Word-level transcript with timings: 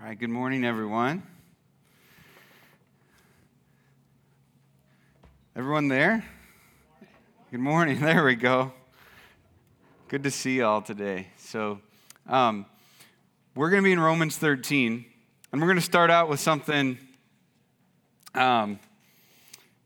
All 0.00 0.06
right, 0.06 0.18
good 0.18 0.30
morning, 0.30 0.64
everyone. 0.64 1.22
Everyone 5.54 5.88
there? 5.88 6.24
Good 7.50 7.60
morning. 7.60 8.00
There 8.00 8.24
we 8.24 8.34
go. 8.34 8.72
Good 10.08 10.22
to 10.22 10.30
see 10.30 10.56
you 10.56 10.64
all 10.64 10.80
today. 10.80 11.26
So, 11.36 11.80
um, 12.26 12.64
we're 13.54 13.68
going 13.68 13.82
to 13.82 13.84
be 13.84 13.92
in 13.92 14.00
Romans 14.00 14.38
13, 14.38 15.04
and 15.52 15.60
we're 15.60 15.66
going 15.66 15.76
to 15.76 15.84
start 15.84 16.10
out 16.10 16.30
with 16.30 16.40
something, 16.40 16.96
um, 18.34 18.80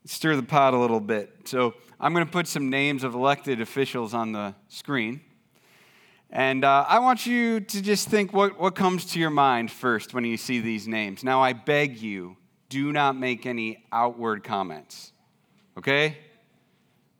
stir 0.04 0.36
the 0.36 0.44
pot 0.44 0.74
a 0.74 0.78
little 0.78 1.00
bit. 1.00 1.32
So, 1.46 1.74
I'm 1.98 2.14
going 2.14 2.24
to 2.24 2.30
put 2.30 2.46
some 2.46 2.70
names 2.70 3.02
of 3.02 3.14
elected 3.14 3.60
officials 3.60 4.14
on 4.14 4.30
the 4.30 4.54
screen. 4.68 5.22
And 6.34 6.64
uh, 6.64 6.84
I 6.88 6.98
want 6.98 7.26
you 7.26 7.60
to 7.60 7.80
just 7.80 8.08
think 8.08 8.32
what, 8.32 8.58
what 8.58 8.74
comes 8.74 9.04
to 9.12 9.20
your 9.20 9.30
mind 9.30 9.70
first 9.70 10.14
when 10.14 10.24
you 10.24 10.36
see 10.36 10.58
these 10.58 10.88
names. 10.88 11.22
Now, 11.22 11.40
I 11.40 11.52
beg 11.52 11.98
you, 11.98 12.36
do 12.68 12.90
not 12.90 13.14
make 13.14 13.46
any 13.46 13.84
outward 13.92 14.42
comments, 14.42 15.12
okay? 15.78 16.18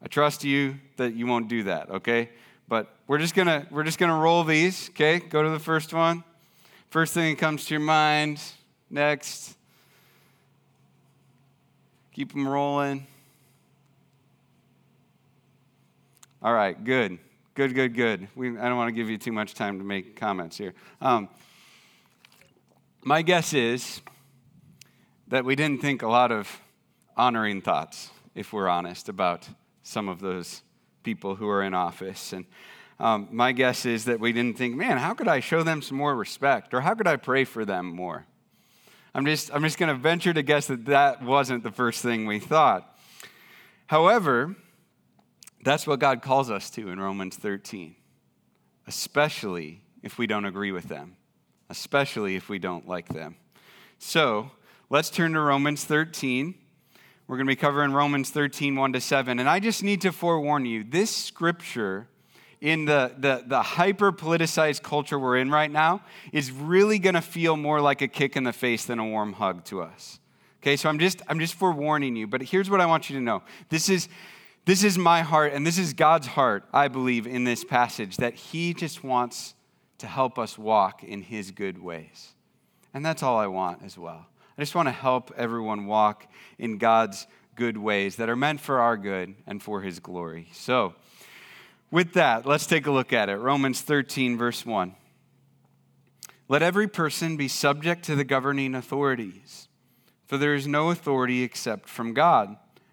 I 0.02 0.08
trust 0.08 0.42
you 0.42 0.80
that 0.96 1.14
you 1.14 1.28
won't 1.28 1.46
do 1.46 1.62
that, 1.62 1.90
okay? 1.90 2.30
But 2.66 2.92
we're 3.06 3.18
just 3.18 3.36
gonna 3.36 3.68
we're 3.70 3.84
just 3.84 4.00
gonna 4.00 4.18
roll 4.18 4.42
these, 4.42 4.90
okay? 4.90 5.20
Go 5.20 5.44
to 5.44 5.50
the 5.50 5.60
first 5.60 5.94
one. 5.94 6.24
First 6.90 7.14
thing 7.14 7.34
that 7.34 7.40
comes 7.40 7.66
to 7.66 7.74
your 7.74 7.82
mind. 7.82 8.40
Next. 8.90 9.54
Keep 12.12 12.32
them 12.32 12.48
rolling. 12.48 13.06
All 16.42 16.52
right, 16.52 16.82
good. 16.82 17.20
Good, 17.54 17.76
good, 17.76 17.94
good. 17.94 18.26
We, 18.34 18.48
I 18.58 18.68
don't 18.68 18.76
want 18.76 18.88
to 18.88 18.92
give 18.92 19.08
you 19.08 19.16
too 19.16 19.30
much 19.30 19.54
time 19.54 19.78
to 19.78 19.84
make 19.84 20.16
comments 20.16 20.58
here. 20.58 20.74
Um, 21.00 21.28
my 23.04 23.22
guess 23.22 23.54
is 23.54 24.00
that 25.28 25.44
we 25.44 25.54
didn't 25.54 25.80
think 25.80 26.02
a 26.02 26.08
lot 26.08 26.32
of 26.32 26.60
honoring 27.16 27.62
thoughts, 27.62 28.10
if 28.34 28.52
we're 28.52 28.68
honest, 28.68 29.08
about 29.08 29.48
some 29.84 30.08
of 30.08 30.18
those 30.18 30.62
people 31.04 31.36
who 31.36 31.48
are 31.48 31.62
in 31.62 31.74
office. 31.74 32.32
And 32.32 32.44
um, 32.98 33.28
my 33.30 33.52
guess 33.52 33.86
is 33.86 34.06
that 34.06 34.18
we 34.18 34.32
didn't 34.32 34.58
think, 34.58 34.74
man, 34.74 34.98
how 34.98 35.14
could 35.14 35.28
I 35.28 35.38
show 35.38 35.62
them 35.62 35.80
some 35.80 35.96
more 35.96 36.16
respect? 36.16 36.74
Or 36.74 36.80
how 36.80 36.94
could 36.96 37.06
I 37.06 37.14
pray 37.14 37.44
for 37.44 37.64
them 37.64 37.86
more? 37.86 38.26
I'm 39.14 39.24
just, 39.24 39.54
I'm 39.54 39.62
just 39.62 39.78
going 39.78 39.94
to 39.94 39.94
venture 39.94 40.34
to 40.34 40.42
guess 40.42 40.66
that 40.66 40.86
that 40.86 41.22
wasn't 41.22 41.62
the 41.62 41.70
first 41.70 42.02
thing 42.02 42.26
we 42.26 42.40
thought. 42.40 42.98
However, 43.86 44.56
that's 45.64 45.86
what 45.86 45.98
God 45.98 46.22
calls 46.22 46.50
us 46.50 46.70
to 46.70 46.90
in 46.90 47.00
Romans 47.00 47.36
13, 47.36 47.96
especially 48.86 49.80
if 50.02 50.18
we 50.18 50.26
don't 50.26 50.44
agree 50.44 50.72
with 50.72 50.88
them, 50.88 51.16
especially 51.70 52.36
if 52.36 52.48
we 52.48 52.58
don't 52.58 52.86
like 52.86 53.08
them. 53.08 53.36
So 53.98 54.50
let's 54.90 55.10
turn 55.10 55.32
to 55.32 55.40
Romans 55.40 55.84
13. 55.84 56.54
We're 57.26 57.36
going 57.36 57.46
to 57.46 57.50
be 57.50 57.56
covering 57.56 57.92
Romans 57.92 58.30
13, 58.30 58.76
1 58.76 58.92
to 58.92 59.00
7. 59.00 59.38
And 59.38 59.48
I 59.48 59.58
just 59.58 59.82
need 59.82 60.02
to 60.02 60.12
forewarn 60.12 60.66
you 60.66 60.84
this 60.84 61.10
scripture 61.10 62.08
in 62.60 62.84
the, 62.84 63.12
the, 63.16 63.44
the 63.46 63.62
hyper 63.62 64.12
politicized 64.12 64.82
culture 64.82 65.18
we're 65.18 65.38
in 65.38 65.50
right 65.50 65.70
now 65.70 66.02
is 66.32 66.52
really 66.52 66.98
going 66.98 67.14
to 67.14 67.22
feel 67.22 67.56
more 67.56 67.80
like 67.80 68.02
a 68.02 68.08
kick 68.08 68.36
in 68.36 68.44
the 68.44 68.52
face 68.52 68.84
than 68.84 68.98
a 68.98 69.06
warm 69.06 69.32
hug 69.34 69.64
to 69.64 69.82
us. 69.82 70.18
Okay, 70.62 70.76
so 70.76 70.88
I'm 70.88 70.98
just, 70.98 71.20
I'm 71.28 71.38
just 71.38 71.54
forewarning 71.54 72.16
you. 72.16 72.26
But 72.26 72.42
here's 72.42 72.70
what 72.70 72.80
I 72.80 72.86
want 72.86 73.10
you 73.10 73.16
to 73.16 73.22
know 73.22 73.42
this 73.68 73.88
is, 73.88 74.08
this 74.66 74.82
is 74.82 74.96
my 74.96 75.20
heart, 75.20 75.52
and 75.52 75.66
this 75.66 75.78
is 75.78 75.92
God's 75.92 76.26
heart, 76.26 76.64
I 76.72 76.88
believe, 76.88 77.26
in 77.26 77.44
this 77.44 77.64
passage, 77.64 78.16
that 78.16 78.34
He 78.34 78.72
just 78.72 79.04
wants 79.04 79.54
to 79.98 80.06
help 80.06 80.38
us 80.38 80.56
walk 80.56 81.04
in 81.04 81.22
His 81.22 81.50
good 81.50 81.78
ways. 81.78 82.32
And 82.94 83.04
that's 83.04 83.22
all 83.22 83.36
I 83.36 83.46
want 83.46 83.82
as 83.84 83.98
well. 83.98 84.26
I 84.56 84.62
just 84.62 84.74
want 84.74 84.88
to 84.88 84.92
help 84.92 85.32
everyone 85.36 85.86
walk 85.86 86.26
in 86.58 86.78
God's 86.78 87.26
good 87.56 87.76
ways 87.76 88.16
that 88.16 88.28
are 88.28 88.36
meant 88.36 88.60
for 88.60 88.80
our 88.80 88.96
good 88.96 89.34
and 89.46 89.62
for 89.62 89.82
His 89.82 90.00
glory. 90.00 90.48
So, 90.52 90.94
with 91.90 92.14
that, 92.14 92.46
let's 92.46 92.66
take 92.66 92.86
a 92.86 92.90
look 92.90 93.12
at 93.12 93.28
it. 93.28 93.36
Romans 93.36 93.82
13, 93.82 94.38
verse 94.38 94.64
1. 94.64 94.94
Let 96.48 96.62
every 96.62 96.88
person 96.88 97.36
be 97.36 97.48
subject 97.48 98.04
to 98.06 98.16
the 98.16 98.24
governing 98.24 98.74
authorities, 98.74 99.68
for 100.26 100.38
there 100.38 100.54
is 100.54 100.66
no 100.66 100.90
authority 100.90 101.42
except 101.42 101.88
from 101.88 102.14
God 102.14 102.56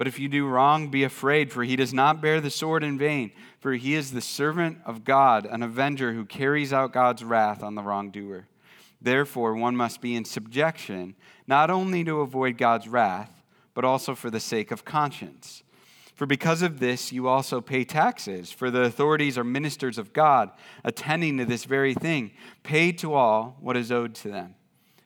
But 0.00 0.08
if 0.08 0.18
you 0.18 0.30
do 0.30 0.46
wrong, 0.46 0.88
be 0.88 1.04
afraid, 1.04 1.52
for 1.52 1.62
he 1.62 1.76
does 1.76 1.92
not 1.92 2.22
bear 2.22 2.40
the 2.40 2.48
sword 2.48 2.82
in 2.82 2.96
vain, 2.96 3.32
for 3.58 3.74
he 3.74 3.94
is 3.94 4.12
the 4.12 4.22
servant 4.22 4.78
of 4.86 5.04
God, 5.04 5.44
an 5.44 5.62
avenger 5.62 6.14
who 6.14 6.24
carries 6.24 6.72
out 6.72 6.94
God's 6.94 7.22
wrath 7.22 7.62
on 7.62 7.74
the 7.74 7.82
wrongdoer. 7.82 8.48
Therefore, 9.02 9.54
one 9.54 9.76
must 9.76 10.00
be 10.00 10.16
in 10.16 10.24
subjection, 10.24 11.16
not 11.46 11.68
only 11.68 12.02
to 12.04 12.22
avoid 12.22 12.56
God's 12.56 12.88
wrath, 12.88 13.42
but 13.74 13.84
also 13.84 14.14
for 14.14 14.30
the 14.30 14.40
sake 14.40 14.70
of 14.70 14.86
conscience. 14.86 15.62
For 16.14 16.24
because 16.24 16.62
of 16.62 16.80
this, 16.80 17.12
you 17.12 17.28
also 17.28 17.60
pay 17.60 17.84
taxes, 17.84 18.50
for 18.50 18.70
the 18.70 18.84
authorities 18.84 19.36
are 19.36 19.44
ministers 19.44 19.98
of 19.98 20.14
God, 20.14 20.50
attending 20.82 21.36
to 21.36 21.44
this 21.44 21.66
very 21.66 21.92
thing. 21.92 22.30
Pay 22.62 22.92
to 22.92 23.12
all 23.12 23.58
what 23.60 23.76
is 23.76 23.92
owed 23.92 24.14
to 24.14 24.30
them 24.30 24.54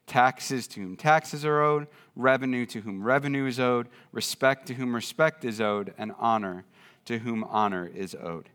taxes 0.07 0.67
to 0.69 0.81
whom 0.81 0.97
taxes 0.97 1.45
are 1.45 1.63
owed, 1.63 1.87
revenue 2.15 2.67
to 2.67 2.81
whom 2.81 3.03
revenue 3.03 3.47
is 3.47 3.59
owed, 3.59 3.89
respect 4.13 4.67
to 4.67 4.75
whom 4.75 4.95
respect 4.95 5.45
is 5.45 5.61
owed, 5.61 5.95
and 5.97 6.13
honor 6.19 6.65
to 7.05 7.19
whom 7.19 7.45
honor 7.45 7.87
is 7.87 8.15
owed. 8.15 8.49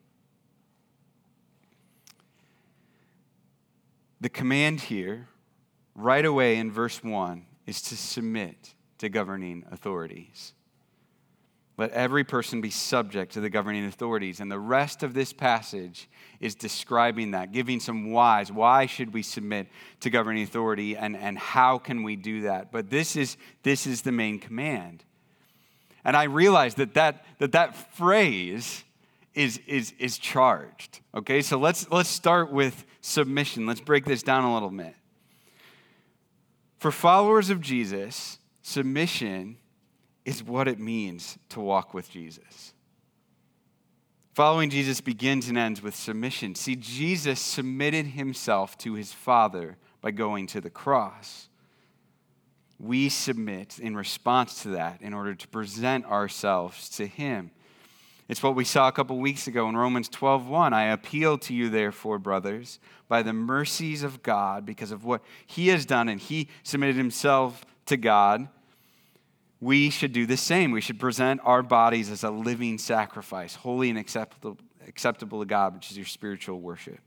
The 4.22 4.30
command 4.30 4.82
here, 4.82 5.28
right 5.96 6.26
away 6.26 6.58
in 6.58 6.72
verse 6.72 7.04
1, 7.04 7.46
is 7.66 7.82
to 7.84 7.96
submit 7.96 8.74
to 8.98 9.08
governing 9.08 9.64
authorities. 9.72 10.54
Let 11.80 11.92
every 11.92 12.26
person 12.26 12.60
be 12.60 12.72
subject 12.72 13.32
to 13.36 13.40
the 13.40 13.50
governing 13.50 13.86
authorities. 13.86 14.42
And 14.42 14.52
the 14.52 14.60
rest 14.60 15.02
of 15.02 15.14
this 15.14 15.32
passage 15.32 16.10
is 16.42 16.54
describing 16.54 17.32
that, 17.32 17.54
giving 17.54 17.80
some 17.80 18.12
whys. 18.12 18.52
Why 18.52 18.86
should 18.86 19.14
we 19.14 19.24
submit 19.24 19.68
to 20.02 20.10
governing 20.10 20.44
authority 20.44 20.98
and, 20.98 21.16
and 21.16 21.38
how 21.38 21.78
can 21.78 22.04
we 22.04 22.18
do 22.18 22.42
that? 22.42 22.74
But 22.74 22.90
this 22.90 23.16
is, 23.16 23.38
this 23.64 23.88
is 23.88 24.02
the 24.02 24.12
main 24.12 24.40
command. 24.40 25.06
And 26.04 26.18
I 26.18 26.24
realize 26.24 26.76
that 26.76 26.96
that, 26.96 27.24
that, 27.38 27.54
that 27.54 27.96
phrase 27.96 28.84
is, 29.34 29.62
is, 29.66 29.94
is 30.00 30.18
charged. 30.18 31.00
Okay, 31.16 31.42
so 31.42 31.58
let's, 31.58 31.90
let's 31.90 32.10
start 32.10 32.52
with 32.52 32.86
submission. 33.00 33.66
Let's 33.66 33.80
break 33.80 34.04
this 34.04 34.22
down 34.22 34.44
a 34.44 34.54
little 34.54 34.70
bit. 34.70 34.96
For 36.78 36.92
followers 36.92 37.50
of 37.50 37.62
Jesus, 37.62 38.38
submission 38.64 39.59
is 40.30 40.44
what 40.44 40.68
it 40.68 40.80
means 40.80 41.40
to 41.50 41.60
walk 41.60 41.96
with 41.96 42.12
Jesus. 42.12 42.74
Following 44.36 44.70
Jesus 44.70 45.02
begins 45.02 45.50
and 45.50 45.58
ends 45.58 45.82
with 45.82 45.96
submission. 45.96 46.54
See, 46.54 46.76
Jesus 46.76 47.40
submitted 47.40 48.06
himself 48.06 48.78
to 48.78 48.94
his 48.94 49.12
Father 49.12 49.76
by 50.02 50.12
going 50.12 50.46
to 50.48 50.62
the 50.62 50.70
cross. 50.70 51.50
We 52.78 53.10
submit 53.10 53.80
in 53.80 53.98
response 53.98 54.62
to 54.62 54.70
that 54.70 55.02
in 55.02 55.16
order 55.16 55.34
to 55.34 55.48
present 55.48 56.06
ourselves 56.06 56.90
to 56.90 57.08
him. 57.08 57.50
It's 58.28 58.44
what 58.44 58.56
we 58.56 58.66
saw 58.66 58.88
a 58.88 58.92
couple 58.92 59.18
weeks 59.18 59.48
ago 59.48 59.68
in 59.68 59.76
Romans 59.76 60.10
12:1. 60.10 60.74
I 60.74 60.84
appeal 60.84 61.40
to 61.40 61.56
you 61.56 61.70
therefore, 61.70 62.20
brothers, 62.20 62.80
by 63.08 63.24
the 63.24 63.34
mercies 63.34 64.04
of 64.04 64.22
God 64.22 64.64
because 64.64 64.92
of 64.92 65.04
what 65.04 65.24
he 65.48 65.70
has 65.70 65.88
done 65.88 66.08
and 66.08 66.22
he 66.22 66.48
submitted 66.62 66.96
himself 66.98 67.66
to 67.88 67.98
God 67.98 68.48
we 69.62 69.90
should 69.90 70.14
do 70.14 70.26
the 70.26 70.38
same. 70.38 70.72
We 70.72 70.82
should 70.82 71.00
present 71.00 71.42
our 71.44 71.62
bodies 71.62 72.10
as 72.10 72.24
a 72.24 72.32
living 72.32 72.78
sacrifice, 72.78 73.56
holy 73.56 73.90
and 73.90 74.00
acceptable, 74.00 74.58
acceptable 74.88 75.40
to 75.40 75.46
God, 75.46 75.76
which 75.76 75.92
is 75.92 75.98
your 75.98 76.06
spiritual 76.06 76.60
worship. 76.60 77.00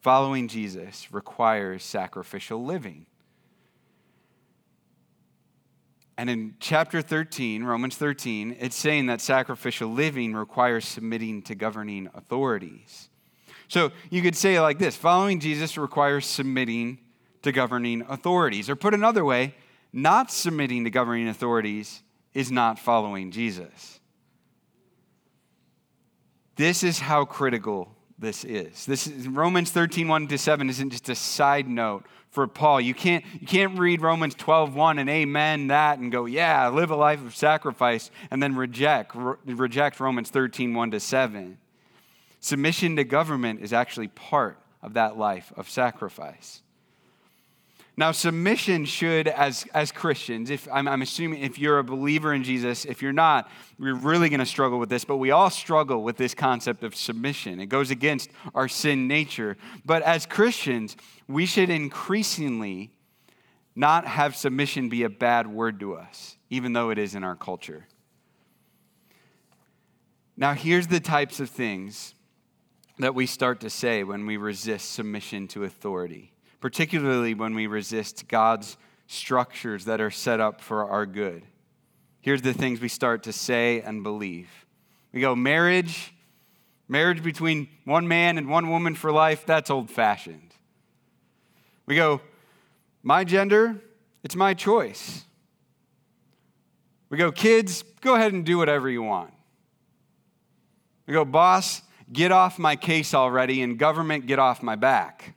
Following 0.00 0.48
Jesus 0.48 1.12
requires 1.12 1.82
sacrificial 1.84 2.64
living. 2.64 3.06
And 6.16 6.28
in 6.28 6.54
chapter 6.58 7.00
13, 7.00 7.62
Romans 7.62 7.96
13, 7.96 8.56
it's 8.58 8.74
saying 8.74 9.06
that 9.06 9.20
sacrificial 9.20 9.90
living 9.90 10.34
requires 10.34 10.84
submitting 10.84 11.42
to 11.42 11.54
governing 11.54 12.08
authorities. 12.14 13.08
So 13.68 13.92
you 14.10 14.22
could 14.22 14.34
say 14.34 14.56
it 14.56 14.62
like 14.62 14.78
this 14.78 14.96
following 14.96 15.40
Jesus 15.40 15.76
requires 15.76 16.26
submitting 16.26 16.98
to 17.42 17.52
governing 17.52 18.02
authorities. 18.08 18.68
Or 18.68 18.74
put 18.74 18.94
another 18.94 19.24
way, 19.24 19.54
not 19.92 20.30
submitting 20.30 20.84
to 20.84 20.90
governing 20.90 21.28
authorities 21.28 22.02
is 22.34 22.50
not 22.50 22.78
following 22.78 23.30
Jesus. 23.30 24.00
This 26.56 26.82
is 26.82 26.98
how 26.98 27.24
critical 27.24 27.94
this 28.18 28.44
is. 28.44 28.84
This 28.84 29.06
is 29.06 29.28
Romans 29.28 29.70
13, 29.70 30.08
1 30.08 30.28
to 30.28 30.38
7 30.38 30.68
isn't 30.68 30.90
just 30.90 31.08
a 31.08 31.14
side 31.14 31.68
note 31.68 32.04
for 32.30 32.46
Paul. 32.46 32.80
You 32.80 32.94
can't, 32.94 33.24
you 33.40 33.46
can't 33.46 33.78
read 33.78 34.02
Romans 34.02 34.34
12, 34.34 34.74
1 34.74 34.98
and 34.98 35.08
amen 35.08 35.68
that 35.68 35.98
and 35.98 36.10
go, 36.10 36.26
yeah, 36.26 36.68
live 36.68 36.90
a 36.90 36.96
life 36.96 37.24
of 37.24 37.34
sacrifice, 37.34 38.10
and 38.30 38.42
then 38.42 38.56
reject, 38.56 39.14
re- 39.14 39.36
reject 39.46 40.00
Romans 40.00 40.30
13, 40.30 40.74
1 40.74 40.90
to 40.90 41.00
7. 41.00 41.58
Submission 42.40 42.96
to 42.96 43.04
government 43.04 43.60
is 43.60 43.72
actually 43.72 44.08
part 44.08 44.58
of 44.82 44.94
that 44.94 45.16
life 45.16 45.52
of 45.56 45.68
sacrifice. 45.68 46.62
Now, 47.98 48.12
submission 48.12 48.84
should, 48.84 49.26
as, 49.26 49.66
as 49.74 49.90
Christians, 49.90 50.50
if 50.50 50.68
I'm, 50.70 50.86
I'm 50.86 51.02
assuming 51.02 51.42
if 51.42 51.58
you're 51.58 51.80
a 51.80 51.84
believer 51.84 52.32
in 52.32 52.44
Jesus, 52.44 52.84
if 52.84 53.02
you're 53.02 53.12
not, 53.12 53.50
we're 53.76 53.92
really 53.92 54.28
going 54.28 54.38
to 54.38 54.46
struggle 54.46 54.78
with 54.78 54.88
this, 54.88 55.04
but 55.04 55.16
we 55.16 55.32
all 55.32 55.50
struggle 55.50 56.04
with 56.04 56.16
this 56.16 56.32
concept 56.32 56.84
of 56.84 56.94
submission. 56.94 57.58
It 57.58 57.66
goes 57.66 57.90
against 57.90 58.30
our 58.54 58.68
sin 58.68 59.08
nature. 59.08 59.56
But 59.84 60.02
as 60.02 60.26
Christians, 60.26 60.96
we 61.26 61.44
should 61.44 61.70
increasingly 61.70 62.92
not 63.74 64.06
have 64.06 64.36
submission 64.36 64.88
be 64.88 65.02
a 65.02 65.10
bad 65.10 65.48
word 65.48 65.80
to 65.80 65.94
us, 65.94 66.36
even 66.50 66.74
though 66.74 66.90
it 66.90 66.98
is 66.98 67.16
in 67.16 67.24
our 67.24 67.34
culture. 67.34 67.88
Now, 70.36 70.54
here's 70.54 70.86
the 70.86 71.00
types 71.00 71.40
of 71.40 71.50
things 71.50 72.14
that 73.00 73.16
we 73.16 73.26
start 73.26 73.58
to 73.62 73.70
say 73.70 74.04
when 74.04 74.24
we 74.24 74.36
resist 74.36 74.92
submission 74.92 75.48
to 75.48 75.64
authority 75.64 76.32
particularly 76.60 77.34
when 77.34 77.54
we 77.54 77.66
resist 77.66 78.28
God's 78.28 78.76
structures 79.06 79.84
that 79.86 80.00
are 80.00 80.10
set 80.10 80.40
up 80.40 80.60
for 80.60 80.88
our 80.88 81.06
good. 81.06 81.44
Here's 82.20 82.42
the 82.42 82.52
things 82.52 82.80
we 82.80 82.88
start 82.88 83.22
to 83.24 83.32
say 83.32 83.80
and 83.80 84.02
believe. 84.02 84.48
We 85.12 85.20
go, 85.20 85.34
marriage, 85.34 86.12
marriage 86.88 87.22
between 87.22 87.68
one 87.84 88.06
man 88.06 88.38
and 88.38 88.48
one 88.48 88.68
woman 88.70 88.94
for 88.94 89.10
life, 89.10 89.46
that's 89.46 89.70
old 89.70 89.90
fashioned. 89.90 90.54
We 91.86 91.96
go, 91.96 92.20
my 93.02 93.24
gender, 93.24 93.80
it's 94.22 94.36
my 94.36 94.52
choice. 94.52 95.24
We 97.08 97.16
go, 97.16 97.32
kids, 97.32 97.82
go 98.02 98.16
ahead 98.16 98.34
and 98.34 98.44
do 98.44 98.58
whatever 98.58 98.90
you 98.90 99.02
want. 99.02 99.32
We 101.06 101.14
go, 101.14 101.24
boss, 101.24 101.80
get 102.12 102.32
off 102.32 102.58
my 102.58 102.76
case 102.76 103.14
already, 103.14 103.62
and 103.62 103.78
government, 103.78 104.26
get 104.26 104.38
off 104.38 104.62
my 104.62 104.76
back. 104.76 105.34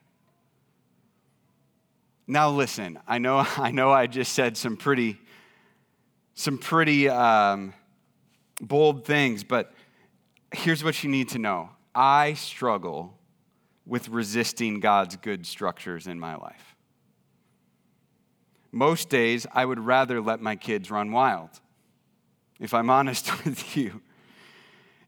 Now 2.31 2.49
listen, 2.49 2.97
I 3.09 3.17
know, 3.17 3.45
I 3.57 3.71
know 3.71 3.91
I 3.91 4.07
just 4.07 4.31
said 4.31 4.55
some 4.55 4.77
pretty, 4.77 5.19
some 6.33 6.57
pretty 6.57 7.09
um, 7.09 7.73
bold 8.61 9.03
things, 9.03 9.43
but 9.43 9.73
here's 10.53 10.81
what 10.81 11.03
you 11.03 11.09
need 11.09 11.27
to 11.29 11.39
know. 11.39 11.71
I 11.93 12.35
struggle 12.35 13.17
with 13.85 14.07
resisting 14.07 14.79
God's 14.79 15.17
good 15.17 15.45
structures 15.45 16.07
in 16.07 16.21
my 16.21 16.37
life. 16.37 16.77
Most 18.71 19.09
days, 19.09 19.45
I 19.51 19.65
would 19.65 19.81
rather 19.81 20.21
let 20.21 20.39
my 20.39 20.55
kids 20.55 20.89
run 20.89 21.11
wild, 21.11 21.49
if 22.61 22.73
I'm 22.73 22.89
honest 22.89 23.43
with 23.45 23.75
you. 23.75 24.01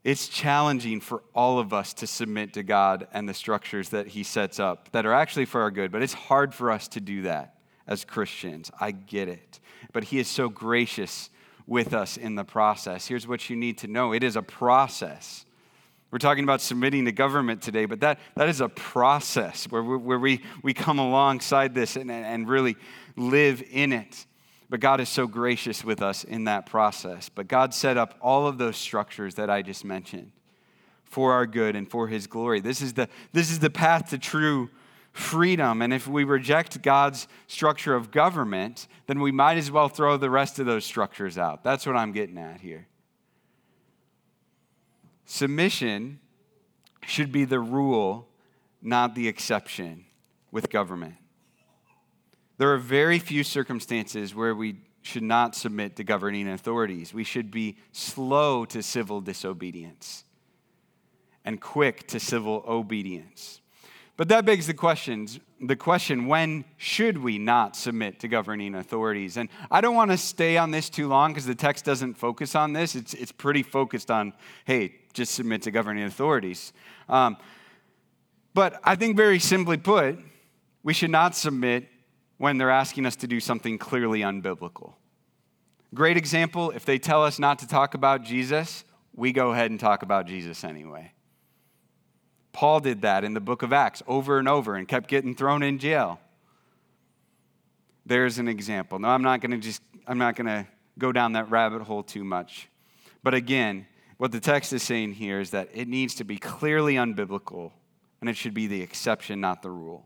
It's 0.03 0.27
challenging 0.27 0.99
for 0.99 1.23
all 1.33 1.59
of 1.59 1.71
us 1.71 1.93
to 1.95 2.07
submit 2.07 2.53
to 2.53 2.63
God 2.63 3.07
and 3.13 3.27
the 3.27 3.33
structures 3.33 3.89
that 3.89 4.07
He 4.07 4.23
sets 4.23 4.59
up 4.59 4.91
that 4.91 5.05
are 5.05 5.13
actually 5.13 5.45
for 5.45 5.61
our 5.61 5.71
good, 5.71 5.91
but 5.91 6.01
it's 6.01 6.13
hard 6.13 6.53
for 6.53 6.71
us 6.71 6.87
to 6.89 6.99
do 6.99 7.21
that 7.23 7.55
as 7.87 8.03
Christians. 8.03 8.69
I 8.79 8.91
get 8.91 9.29
it. 9.29 9.59
But 9.93 10.05
He 10.05 10.19
is 10.19 10.27
so 10.27 10.49
gracious 10.49 11.29
with 11.65 11.93
us 11.93 12.17
in 12.17 12.35
the 12.35 12.43
process. 12.43 13.07
Here's 13.07 13.27
what 13.27 13.49
you 13.49 13.55
need 13.55 13.77
to 13.79 13.87
know 13.87 14.13
it 14.13 14.23
is 14.23 14.35
a 14.35 14.41
process. 14.41 15.45
We're 16.11 16.19
talking 16.19 16.43
about 16.43 16.61
submitting 16.61 17.05
to 17.05 17.11
government 17.11 17.63
today, 17.63 17.85
but 17.85 18.01
that, 18.01 18.19
that 18.35 18.47
is 18.47 18.61
a 18.61 18.69
process 18.69 19.65
where, 19.71 19.81
we, 19.81 19.97
where 19.97 20.19
we, 20.19 20.43
we 20.61 20.73
come 20.73 20.99
alongside 20.99 21.73
this 21.73 21.95
and, 21.95 22.11
and 22.11 22.47
really 22.47 22.75
live 23.15 23.63
in 23.71 23.93
it. 23.93 24.27
But 24.73 24.79
God 24.79 24.99
is 24.99 25.07
so 25.07 25.27
gracious 25.27 25.83
with 25.83 26.01
us 26.01 26.23
in 26.23 26.45
that 26.45 26.65
process. 26.65 27.29
But 27.29 27.47
God 27.47 27.75
set 27.75 27.95
up 27.95 28.17
all 28.19 28.47
of 28.47 28.57
those 28.57 28.75
structures 28.75 29.35
that 29.35 29.47
I 29.47 29.61
just 29.61 29.85
mentioned 29.85 30.31
for 31.03 31.33
our 31.33 31.45
good 31.45 31.75
and 31.75 31.87
for 31.87 32.07
his 32.07 32.25
glory. 32.25 32.59
This 32.59 32.81
is 32.81 32.93
the, 32.93 33.07
this 33.33 33.51
is 33.51 33.59
the 33.59 33.69
path 33.69 34.09
to 34.09 34.17
true 34.17 34.71
freedom. 35.11 35.83
And 35.83 35.93
if 35.93 36.07
we 36.07 36.23
reject 36.23 36.81
God's 36.81 37.27
structure 37.45 37.93
of 37.93 38.09
government, 38.09 38.87
then 39.05 39.19
we 39.19 39.31
might 39.31 39.59
as 39.59 39.69
well 39.69 39.89
throw 39.89 40.17
the 40.17 40.31
rest 40.31 40.57
of 40.57 40.65
those 40.65 40.85
structures 40.85 41.37
out. 41.37 41.63
That's 41.63 41.85
what 41.85 41.95
I'm 41.95 42.11
getting 42.11 42.39
at 42.39 42.59
here. 42.59 42.87
Submission 45.25 46.19
should 47.05 47.31
be 47.31 47.45
the 47.45 47.59
rule, 47.59 48.27
not 48.81 49.13
the 49.13 49.27
exception 49.27 50.05
with 50.49 50.71
government. 50.71 51.17
There 52.57 52.71
are 52.73 52.77
very 52.77 53.19
few 53.19 53.43
circumstances 53.43 54.35
where 54.35 54.53
we 54.53 54.77
should 55.01 55.23
not 55.23 55.55
submit 55.55 55.95
to 55.97 56.03
governing 56.03 56.47
authorities. 56.47 57.13
We 57.13 57.23
should 57.23 57.51
be 57.51 57.77
slow 57.91 58.65
to 58.65 58.81
civil 58.81 59.21
disobedience 59.21 60.23
and 61.45 61.59
quick 61.59 62.07
to 62.07 62.19
civil 62.19 62.63
obedience. 62.67 63.59
But 64.15 64.29
that 64.29 64.45
begs 64.45 64.67
the 64.67 64.75
questions, 64.75 65.39
the 65.59 65.75
question, 65.75 66.27
when 66.27 66.65
should 66.77 67.17
we 67.17 67.39
not 67.39 67.75
submit 67.75 68.19
to 68.19 68.27
governing 68.27 68.75
authorities? 68.75 69.37
And 69.37 69.49
I 69.71 69.81
don't 69.81 69.95
want 69.95 70.11
to 70.11 70.17
stay 70.17 70.55
on 70.55 70.69
this 70.69 70.89
too 70.89 71.07
long 71.07 71.31
because 71.31 71.47
the 71.47 71.55
text 71.55 71.83
doesn't 71.83 72.13
focus 72.13 72.53
on 72.53 72.73
this. 72.73 72.95
It's, 72.95 73.15
it's 73.15 73.31
pretty 73.31 73.63
focused 73.63 74.11
on, 74.11 74.33
hey, 74.65 74.95
just 75.13 75.33
submit 75.33 75.63
to 75.63 75.71
governing 75.71 76.03
authorities. 76.03 76.73
Um, 77.09 77.37
but 78.53 78.79
I 78.83 78.95
think 78.95 79.17
very 79.17 79.39
simply 79.39 79.77
put, 79.77 80.19
we 80.83 80.93
should 80.93 81.09
not 81.09 81.35
submit 81.35 81.87
when 82.37 82.57
they're 82.57 82.69
asking 82.69 83.05
us 83.05 83.15
to 83.17 83.27
do 83.27 83.39
something 83.39 83.77
clearly 83.77 84.21
unbiblical. 84.21 84.93
Great 85.93 86.17
example 86.17 86.71
if 86.71 86.85
they 86.85 86.97
tell 86.97 87.23
us 87.23 87.37
not 87.37 87.59
to 87.59 87.67
talk 87.67 87.93
about 87.93 88.23
Jesus, 88.23 88.83
we 89.15 89.31
go 89.31 89.51
ahead 89.51 89.69
and 89.69 89.79
talk 89.79 90.01
about 90.01 90.25
Jesus 90.25 90.63
anyway. 90.63 91.11
Paul 92.51 92.79
did 92.79 93.01
that 93.01 93.23
in 93.23 93.33
the 93.33 93.39
book 93.39 93.61
of 93.61 93.73
Acts 93.73 94.01
over 94.07 94.39
and 94.39 94.47
over 94.47 94.75
and 94.75 94.87
kept 94.87 95.07
getting 95.07 95.35
thrown 95.35 95.63
in 95.63 95.79
jail. 95.79 96.19
There's 98.05 98.37
an 98.37 98.47
example. 98.47 98.99
No, 98.99 99.07
I'm 99.07 99.23
not 99.23 99.41
going 99.41 99.51
to 99.51 99.57
just 99.57 99.81
I'm 100.05 100.17
not 100.17 100.35
going 100.35 100.47
to 100.47 100.67
go 100.97 101.11
down 101.11 101.33
that 101.33 101.49
rabbit 101.49 101.83
hole 101.83 102.03
too 102.03 102.23
much. 102.23 102.67
But 103.23 103.33
again, 103.33 103.87
what 104.17 104.31
the 104.31 104.39
text 104.39 104.73
is 104.73 104.83
saying 104.83 105.13
here 105.13 105.39
is 105.39 105.51
that 105.51 105.69
it 105.73 105.87
needs 105.87 106.15
to 106.15 106.23
be 106.23 106.37
clearly 106.37 106.95
unbiblical 106.95 107.71
and 108.21 108.29
it 108.29 108.37
should 108.37 108.53
be 108.53 108.67
the 108.67 108.81
exception, 108.81 109.41
not 109.41 109.61
the 109.61 109.69
rule. 109.69 110.05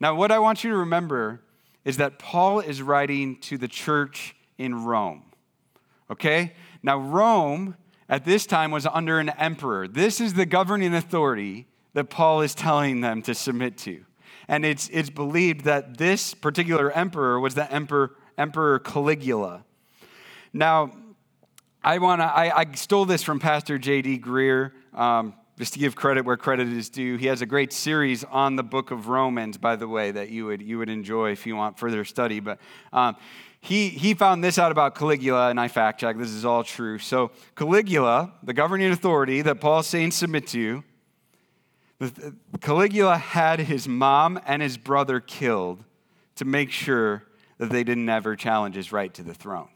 Now, 0.00 0.14
what 0.14 0.30
I 0.30 0.38
want 0.38 0.64
you 0.64 0.70
to 0.70 0.76
remember 0.76 1.40
is 1.84 1.96
that 1.96 2.18
Paul 2.18 2.60
is 2.60 2.82
writing 2.82 3.36
to 3.40 3.58
the 3.58 3.68
church 3.68 4.36
in 4.58 4.84
Rome. 4.84 5.22
Okay? 6.10 6.54
Now, 6.82 6.98
Rome 6.98 7.76
at 8.08 8.24
this 8.24 8.46
time 8.46 8.70
was 8.70 8.86
under 8.86 9.18
an 9.18 9.30
emperor. 9.30 9.88
This 9.88 10.20
is 10.20 10.34
the 10.34 10.46
governing 10.46 10.94
authority 10.94 11.66
that 11.94 12.10
Paul 12.10 12.42
is 12.42 12.54
telling 12.54 13.00
them 13.00 13.22
to 13.22 13.34
submit 13.34 13.76
to. 13.78 14.04
And 14.46 14.64
it's, 14.64 14.88
it's 14.92 15.10
believed 15.10 15.64
that 15.64 15.98
this 15.98 16.32
particular 16.32 16.90
emperor 16.92 17.38
was 17.38 17.54
the 17.54 17.70
emperor, 17.70 18.12
emperor 18.38 18.78
Caligula. 18.78 19.64
Now, 20.52 20.92
I 21.82 21.98
want 21.98 22.20
to, 22.20 22.24
I, 22.24 22.60
I, 22.60 22.66
stole 22.74 23.04
this 23.04 23.22
from 23.22 23.40
Pastor 23.40 23.78
J.D. 23.78 24.18
Greear. 24.18 24.72
Um, 24.94 25.34
just 25.58 25.72
to 25.72 25.80
give 25.80 25.96
credit 25.96 26.24
where 26.24 26.36
credit 26.36 26.68
is 26.68 26.88
due, 26.88 27.16
he 27.16 27.26
has 27.26 27.42
a 27.42 27.46
great 27.46 27.72
series 27.72 28.22
on 28.22 28.54
the 28.54 28.62
book 28.62 28.92
of 28.92 29.08
Romans, 29.08 29.58
by 29.58 29.74
the 29.74 29.88
way, 29.88 30.12
that 30.12 30.30
you 30.30 30.46
would, 30.46 30.62
you 30.62 30.78
would 30.78 30.88
enjoy 30.88 31.32
if 31.32 31.46
you 31.46 31.56
want 31.56 31.76
further 31.76 32.04
study. 32.04 32.38
But 32.38 32.60
um, 32.92 33.16
he, 33.60 33.88
he 33.88 34.14
found 34.14 34.44
this 34.44 34.56
out 34.56 34.70
about 34.70 34.94
Caligula, 34.94 35.50
and 35.50 35.58
I 35.58 35.66
fact 35.66 36.00
check 36.00 36.16
This 36.16 36.30
is 36.30 36.44
all 36.44 36.62
true. 36.62 36.98
So, 36.98 37.32
Caligula, 37.56 38.34
the 38.44 38.54
governing 38.54 38.92
authority 38.92 39.42
that 39.42 39.60
Paul's 39.60 39.88
saying 39.88 40.12
submit 40.12 40.46
to, 40.48 40.84
Caligula 42.60 43.18
had 43.18 43.58
his 43.58 43.88
mom 43.88 44.40
and 44.46 44.62
his 44.62 44.78
brother 44.78 45.18
killed 45.18 45.82
to 46.36 46.44
make 46.44 46.70
sure 46.70 47.24
that 47.58 47.70
they 47.70 47.82
didn't 47.82 48.08
ever 48.08 48.36
challenge 48.36 48.76
his 48.76 48.92
right 48.92 49.12
to 49.14 49.24
the 49.24 49.34
throne. 49.34 49.68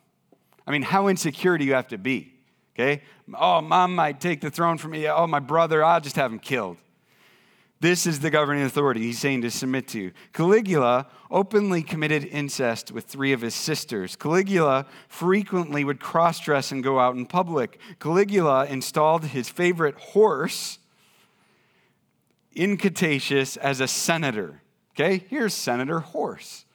I 0.65 0.71
mean, 0.71 0.83
how 0.83 1.09
insecure 1.09 1.59
do 1.59 1.65
you 1.65 1.75
have 1.75 1.89
to 1.89 1.99
be? 1.99 2.35
Okay? 2.75 3.03
Oh, 3.35 3.61
mom 3.61 3.95
might 3.95 4.21
take 4.21 4.41
the 4.41 4.51
throne 4.51 4.79
from 4.79 4.93
me. 4.93 5.09
Oh, 5.09 5.27
my 5.27 5.41
brother, 5.41 5.85
I'll 5.85 6.01
just 6.01 6.17
have 6.17 6.33
him 6.33 6.39
killed. 6.39 6.79
This 7.81 8.07
is 8.07 8.21
the 8.21 8.31
governing 8.31 8.63
authority 8.63 9.01
he's 9.01 9.19
saying 9.19 9.43
to 9.43 9.51
submit 9.51 9.89
to. 9.89 10.13
Caligula 10.33 11.09
openly 11.33 11.83
committed 11.83 12.25
incest 12.25 12.93
with 12.93 13.07
three 13.07 13.33
of 13.33 13.41
his 13.41 13.57
sisters. 13.57 14.15
Caligula 14.15 14.87
frequently 15.09 15.83
would 15.83 15.99
cross 15.99 16.39
dress 16.39 16.71
and 16.71 16.85
go 16.85 17.01
out 17.01 17.17
in 17.17 17.27
public. 17.27 17.81
Caligula 17.99 18.67
installed 18.67 19.25
his 19.25 19.49
favorite 19.49 19.97
horse, 19.97 20.79
Incitatus, 22.55 23.57
as 23.57 23.81
a 23.81 23.89
senator. 23.89 24.63
Okay, 24.95 25.25
here's 25.29 25.53
Senator 25.53 25.99
Horse. 25.99 26.67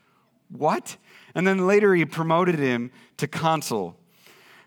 What? 0.50 0.98
And 1.34 1.48
then 1.48 1.68
later 1.68 1.96
he 1.96 2.04
promoted 2.04 2.60
him 2.60 2.92
to 3.16 3.28
consul. 3.28 3.96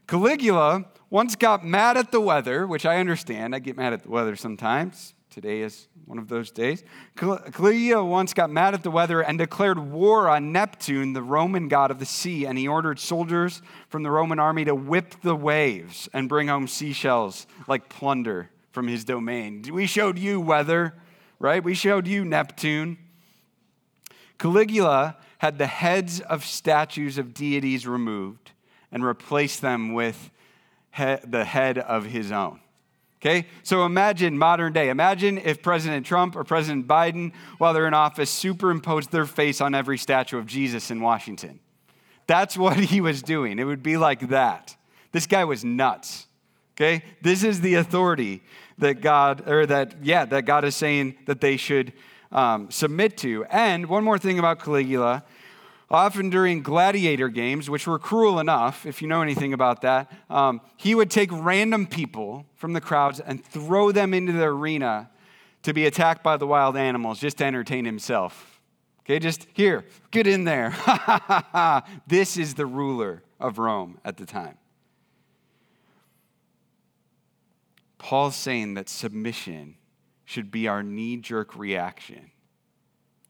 Caligula 0.06 0.86
once 1.10 1.34
got 1.34 1.64
mad 1.64 1.96
at 1.96 2.12
the 2.12 2.20
weather, 2.20 2.66
which 2.66 2.86
I 2.86 2.98
understand. 2.98 3.54
I 3.54 3.58
get 3.58 3.76
mad 3.76 3.92
at 3.92 4.04
the 4.04 4.10
weather 4.10 4.36
sometimes. 4.36 5.14
Today 5.28 5.60
is 5.60 5.86
one 6.06 6.18
of 6.18 6.28
those 6.28 6.50
days. 6.50 6.82
Caligula 7.16 8.04
once 8.04 8.34
got 8.34 8.50
mad 8.50 8.74
at 8.74 8.82
the 8.82 8.90
weather 8.90 9.20
and 9.20 9.38
declared 9.38 9.78
war 9.78 10.28
on 10.28 10.50
Neptune, 10.50 11.12
the 11.12 11.22
Roman 11.22 11.68
god 11.68 11.92
of 11.92 12.00
the 12.00 12.06
sea, 12.06 12.46
and 12.46 12.58
he 12.58 12.66
ordered 12.66 12.98
soldiers 12.98 13.62
from 13.88 14.02
the 14.02 14.10
Roman 14.10 14.40
army 14.40 14.64
to 14.64 14.74
whip 14.74 15.14
the 15.22 15.36
waves 15.36 16.08
and 16.12 16.28
bring 16.28 16.48
home 16.48 16.66
seashells 16.66 17.46
like 17.68 17.88
plunder 17.88 18.50
from 18.72 18.88
his 18.88 19.04
domain. 19.04 19.64
We 19.72 19.86
showed 19.86 20.18
you 20.18 20.40
weather, 20.40 20.94
right? 21.38 21.62
We 21.62 21.74
showed 21.74 22.08
you 22.08 22.24
Neptune. 22.24 22.98
Caligula 24.38 25.16
had 25.38 25.58
the 25.58 25.66
heads 25.68 26.20
of 26.20 26.44
statues 26.44 27.18
of 27.18 27.34
deities 27.34 27.86
removed 27.86 28.50
and 28.90 29.04
replaced 29.04 29.60
them 29.60 29.92
with 29.92 30.30
he- 30.92 31.16
the 31.24 31.44
head 31.44 31.78
of 31.78 32.06
his 32.06 32.32
own. 32.32 32.60
Okay? 33.20 33.46
So 33.62 33.84
imagine 33.84 34.38
modern 34.38 34.72
day. 34.72 34.88
Imagine 34.88 35.38
if 35.38 35.62
President 35.62 36.06
Trump 36.06 36.36
or 36.36 36.44
President 36.44 36.86
Biden, 36.86 37.32
while 37.58 37.74
they're 37.74 37.86
in 37.86 37.94
office, 37.94 38.30
superimposed 38.30 39.12
their 39.12 39.26
face 39.26 39.60
on 39.60 39.74
every 39.74 39.98
statue 39.98 40.38
of 40.38 40.46
Jesus 40.46 40.90
in 40.90 41.00
Washington. 41.00 41.60
That's 42.26 42.56
what 42.56 42.78
he 42.78 43.00
was 43.00 43.22
doing. 43.22 43.58
It 43.58 43.64
would 43.64 43.82
be 43.82 43.96
like 43.96 44.28
that. 44.28 44.76
This 45.12 45.26
guy 45.26 45.44
was 45.44 45.64
nuts. 45.64 46.26
Okay? 46.76 47.02
This 47.20 47.44
is 47.44 47.60
the 47.60 47.74
authority 47.74 48.42
that 48.78 49.02
God, 49.02 49.46
or 49.46 49.66
that, 49.66 49.96
yeah, 50.02 50.24
that 50.24 50.46
God 50.46 50.64
is 50.64 50.74
saying 50.74 51.16
that 51.26 51.42
they 51.42 51.58
should 51.58 51.92
um, 52.32 52.70
submit 52.70 53.18
to. 53.18 53.44
And 53.50 53.86
one 53.86 54.04
more 54.04 54.18
thing 54.18 54.38
about 54.38 54.60
Caligula 54.60 55.24
often 55.90 56.30
during 56.30 56.62
gladiator 56.62 57.28
games, 57.28 57.68
which 57.68 57.86
were 57.86 57.98
cruel 57.98 58.38
enough, 58.38 58.86
if 58.86 59.02
you 59.02 59.08
know 59.08 59.22
anything 59.22 59.52
about 59.52 59.82
that, 59.82 60.10
um, 60.30 60.60
he 60.76 60.94
would 60.94 61.10
take 61.10 61.30
random 61.32 61.86
people 61.86 62.46
from 62.54 62.72
the 62.72 62.80
crowds 62.80 63.18
and 63.18 63.44
throw 63.44 63.90
them 63.90 64.14
into 64.14 64.32
the 64.32 64.44
arena 64.44 65.10
to 65.62 65.74
be 65.74 65.86
attacked 65.86 66.22
by 66.22 66.36
the 66.36 66.46
wild 66.46 66.76
animals 66.76 67.18
just 67.18 67.38
to 67.38 67.44
entertain 67.44 67.84
himself. 67.84 68.60
Okay, 69.00 69.18
just 69.18 69.46
here, 69.52 69.84
get 70.12 70.26
in 70.26 70.44
there. 70.44 70.74
this 72.06 72.36
is 72.36 72.54
the 72.54 72.66
ruler 72.66 73.24
of 73.40 73.58
Rome 73.58 73.98
at 74.04 74.16
the 74.16 74.26
time. 74.26 74.56
Paul's 77.98 78.36
saying 78.36 78.74
that 78.74 78.88
submission 78.88 79.76
should 80.24 80.50
be 80.50 80.68
our 80.68 80.82
knee 80.82 81.16
jerk 81.16 81.56
reaction, 81.56 82.30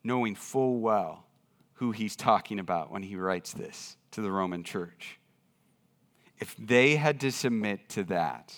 knowing 0.04 0.34
full 0.34 0.78
well 0.78 1.24
who 1.80 1.92
he's 1.92 2.14
talking 2.14 2.58
about 2.58 2.92
when 2.92 3.02
he 3.02 3.16
writes 3.16 3.54
this 3.54 3.96
to 4.10 4.20
the 4.20 4.30
Roman 4.30 4.62
church. 4.62 5.18
If 6.38 6.54
they 6.58 6.96
had 6.96 7.20
to 7.20 7.32
submit 7.32 7.88
to 7.90 8.04
that, 8.04 8.54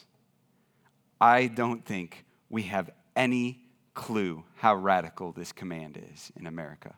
I 1.20 1.46
don't 1.46 1.84
think 1.86 2.24
we 2.50 2.62
have 2.62 2.90
any 3.14 3.60
clue 3.94 4.42
how 4.56 4.74
radical 4.74 5.30
this 5.30 5.52
command 5.52 6.02
is 6.12 6.32
in 6.34 6.48
America. 6.48 6.96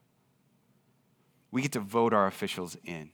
We 1.51 1.61
get 1.61 1.73
to 1.73 1.81
vote 1.81 2.15
our 2.15 2.27
officials 2.27 2.75
in. 2.87 3.11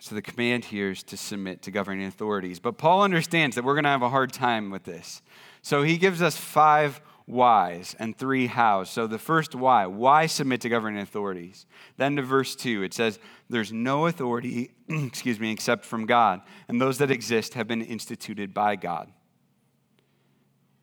So 0.00 0.16
the 0.16 0.22
command 0.22 0.64
here 0.64 0.90
is 0.90 1.04
to 1.04 1.16
submit 1.16 1.62
to 1.62 1.70
governing 1.70 2.06
authorities. 2.06 2.58
But 2.58 2.76
Paul 2.76 3.02
understands 3.02 3.54
that 3.54 3.62
we're 3.62 3.74
going 3.74 3.84
to 3.84 3.90
have 3.90 4.02
a 4.02 4.10
hard 4.10 4.32
time 4.32 4.70
with 4.70 4.82
this. 4.82 5.22
So 5.62 5.84
he 5.84 5.96
gives 5.96 6.20
us 6.20 6.36
five 6.36 7.00
whys 7.26 7.96
and 7.98 8.16
three 8.16 8.46
hows. 8.46 8.90
So 8.90 9.06
the 9.06 9.18
first 9.18 9.54
why, 9.54 9.86
why 9.86 10.26
submit 10.26 10.60
to 10.62 10.68
governing 10.68 11.00
authorities? 11.00 11.66
Then 11.96 12.16
to 12.16 12.22
verse 12.22 12.54
2, 12.54 12.82
it 12.82 12.92
says, 12.92 13.18
There's 13.48 13.72
no 13.72 14.06
authority, 14.06 14.70
excuse 14.88 15.40
me, 15.40 15.50
except 15.50 15.84
from 15.84 16.06
God, 16.06 16.42
and 16.68 16.80
those 16.80 16.98
that 16.98 17.10
exist 17.10 17.54
have 17.54 17.66
been 17.66 17.82
instituted 17.82 18.52
by 18.52 18.76
God. 18.76 19.10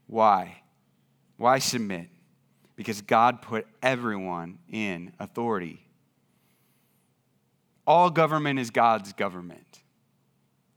Why? 0.08 0.62
Why 1.38 1.60
submit? 1.60 2.10
Because 2.76 3.02
God 3.02 3.42
put 3.42 3.68
everyone 3.82 4.60
in 4.70 5.14
authority. 5.20 5.86
All 7.86 8.10
government 8.10 8.60
is 8.60 8.70
God's 8.70 9.14
government. 9.14 9.82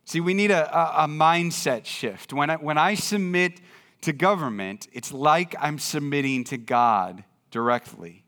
See, 0.04 0.20
we 0.20 0.34
need 0.34 0.50
a, 0.50 0.76
a, 0.76 1.04
a 1.04 1.08
mindset 1.08 1.86
shift. 1.86 2.32
When 2.32 2.50
I, 2.50 2.56
when 2.56 2.76
I 2.76 2.94
submit 2.94 3.60
to 4.04 4.12
government, 4.12 4.88
it's 4.92 5.12
like 5.12 5.54
I'm 5.58 5.78
submitting 5.78 6.44
to 6.44 6.58
God 6.58 7.24
directly. 7.50 8.24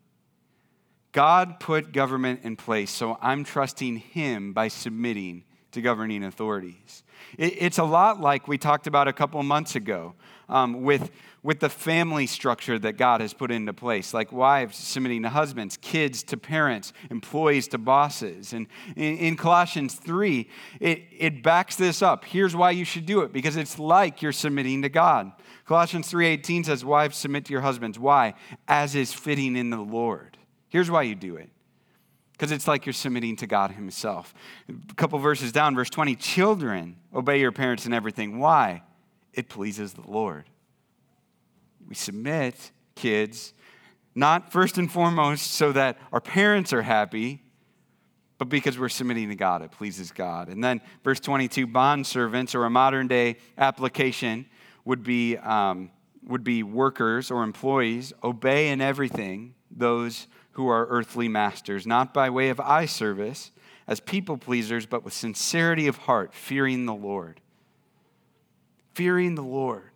God 1.13 1.61
put 1.61 1.93
government 1.93 2.41
in 2.43 2.57
place, 2.57 2.91
so 2.91 3.19
I'm 3.23 3.45
trusting 3.45 3.97
Him 3.97 4.53
by 4.53 4.69
submitting 4.69 5.45
to 5.73 5.81
governing 5.81 6.25
authorities. 6.25 7.05
It's 7.39 7.79
a 7.79 7.85
lot 7.85 8.21
like 8.21 8.49
we 8.49 8.59
talked 8.59 8.87
about 8.87 9.09
a 9.09 9.13
couple 9.13 9.43
months 9.43 9.77
ago 9.77 10.15
um, 10.49 10.83
with, 10.83 11.11
with 11.43 11.61
the 11.61 11.69
family 11.69 12.27
structure 12.27 12.79
that 12.79 12.97
God 12.97 13.21
has 13.21 13.35
put 13.35 13.51
into 13.51 13.73
place, 13.73 14.15
like 14.15 14.33
wives 14.33 14.77
submitting 14.77 15.23
to 15.23 15.29
husbands, 15.29 15.77
kids 15.77 16.23
to 16.25 16.37
parents, 16.37 16.93
employees 17.11 17.69
to 17.69 17.79
bosses. 17.79 18.53
And 18.53 18.67
in, 18.95 19.17
in 19.19 19.37
Colossians 19.37 19.95
3, 19.95 20.49
it, 20.81 21.03
it 21.11 21.43
backs 21.43 21.77
this 21.77 22.01
up. 22.01 22.25
Here's 22.25 22.55
why 22.55 22.71
you 22.71 22.85
should 22.85 23.07
do 23.07 23.21
it 23.21 23.33
because 23.33 23.57
it's 23.57 23.79
like 23.79 24.23
you're 24.23 24.33
submitting 24.33 24.83
to 24.83 24.89
God. 24.89 25.33
Colossians 25.67 26.09
3:18 26.09 26.65
says, 26.65 26.85
"Wives, 26.85 27.17
submit 27.17 27.45
to 27.47 27.53
your 27.53 27.63
husbands." 27.63 27.99
Why? 27.99 28.35
As 28.69 28.95
is 28.95 29.13
fitting 29.13 29.57
in 29.57 29.71
the 29.71 29.77
Lord. 29.79 30.39
Here's 30.69 30.91
why 30.91 31.03
you 31.03 31.15
do 31.15 31.37
it. 31.37 31.51
Because 32.33 32.53
it's 32.53 32.69
like 32.69 32.87
you're 32.87 32.93
submitting 32.93 33.37
to 33.37 33.47
God 33.47 33.73
Himself. 33.73 34.35
A 34.69 34.95
couple 34.95 35.19
verses 35.19 35.53
down, 35.53 35.75
verse 35.75 35.91
20 35.91 36.15
Children, 36.15 36.97
obey 37.15 37.41
your 37.41 37.53
parents 37.53 37.87
in 37.87 37.93
everything. 37.93 38.39
Why? 38.39 38.83
It 39.33 39.49
pleases 39.49 39.95
the 39.95 40.09
Lord. 40.09 40.45
We 41.89 41.95
submit, 41.95 42.73
kids, 42.95 43.53
not 44.15 44.53
first 44.53 44.79
and 44.79 44.91
foremost 44.91 45.53
so 45.53 45.73
that 45.73 45.99
our 46.13 46.21
parents 46.21 46.73
are 46.73 46.83
happy, 46.83 47.43
but 48.39 48.49
because 48.49 48.79
we're 48.79 48.89
submitting 48.89 49.29
to 49.31 49.35
God. 49.35 49.63
It 49.63 49.73
pleases 49.73 50.13
God. 50.13 50.49
And 50.49 50.63
then 50.63 50.81
verse 51.05 51.21
22 51.21 51.67
bond 51.67 52.07
servants, 52.07 52.55
or 52.55 52.65
a 52.65 52.71
modern 52.71 53.09
day 53.09 53.37
application, 53.59 54.47
would 54.87 55.03
be, 55.03 55.37
um, 55.37 55.91
would 56.27 56.43
be 56.43 56.63
workers 56.63 57.31
or 57.31 57.43
employees, 57.43 58.15
obey 58.25 58.69
in 58.69 58.81
everything 58.81 59.55
those 59.71 60.29
who 60.53 60.69
are 60.69 60.87
earthly 60.87 61.29
masters, 61.29 61.87
not 61.87 62.15
by 62.15 62.31
way 62.31 62.49
of 62.49 62.59
eye 62.61 62.87
service 62.87 63.51
as 63.87 64.01
people 64.01 64.39
pleasers, 64.39 64.87
but 64.87 65.05
with 65.05 65.13
sincerity 65.13 65.87
of 65.87 65.99
heart, 65.99 66.33
fearing 66.33 66.87
the 66.87 66.95
Lord. 66.95 67.41
Fearing 68.95 69.35
the 69.35 69.43
Lord. 69.43 69.91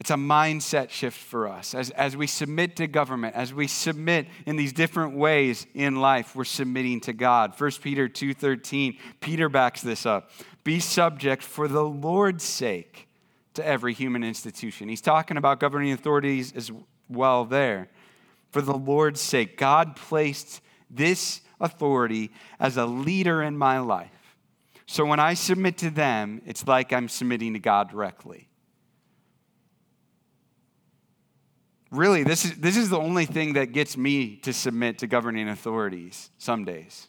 It's 0.00 0.10
a 0.10 0.14
mindset 0.14 0.88
shift 0.88 1.18
for 1.18 1.46
us. 1.46 1.74
As, 1.74 1.90
as 1.90 2.16
we 2.16 2.26
submit 2.26 2.76
to 2.76 2.86
government, 2.86 3.34
as 3.36 3.52
we 3.52 3.66
submit 3.66 4.28
in 4.46 4.56
these 4.56 4.72
different 4.72 5.14
ways 5.14 5.66
in 5.74 5.96
life, 5.96 6.34
we're 6.34 6.44
submitting 6.44 7.00
to 7.02 7.12
God. 7.12 7.52
1 7.60 7.70
Peter 7.82 8.08
2.13, 8.08 8.96
Peter 9.20 9.50
backs 9.50 9.82
this 9.82 10.06
up. 10.06 10.30
Be 10.64 10.80
subject 10.80 11.42
for 11.42 11.68
the 11.68 11.84
Lord's 11.84 12.44
sake 12.44 13.08
to 13.54 13.66
every 13.66 13.92
human 13.92 14.24
institution. 14.24 14.88
He's 14.88 15.02
talking 15.02 15.36
about 15.36 15.60
governing 15.60 15.92
authorities 15.92 16.54
as 16.56 16.72
well 17.10 17.44
there. 17.44 17.88
For 18.52 18.62
the 18.62 18.76
Lord's 18.76 19.20
sake, 19.20 19.58
God 19.58 19.96
placed 19.96 20.62
this 20.88 21.42
authority 21.60 22.30
as 22.58 22.78
a 22.78 22.86
leader 22.86 23.42
in 23.42 23.56
my 23.56 23.80
life. 23.80 24.36
So 24.86 25.04
when 25.04 25.20
I 25.20 25.34
submit 25.34 25.76
to 25.78 25.90
them, 25.90 26.40
it's 26.46 26.66
like 26.66 26.90
I'm 26.90 27.08
submitting 27.08 27.52
to 27.52 27.60
God 27.60 27.90
directly. 27.90 28.49
Really, 31.90 32.22
this 32.22 32.44
is, 32.44 32.54
this 32.56 32.76
is 32.76 32.88
the 32.88 32.98
only 32.98 33.26
thing 33.26 33.54
that 33.54 33.72
gets 33.72 33.96
me 33.96 34.36
to 34.36 34.52
submit 34.52 34.98
to 34.98 35.06
governing 35.06 35.48
authorities 35.48 36.30
some 36.38 36.64
days. 36.64 37.08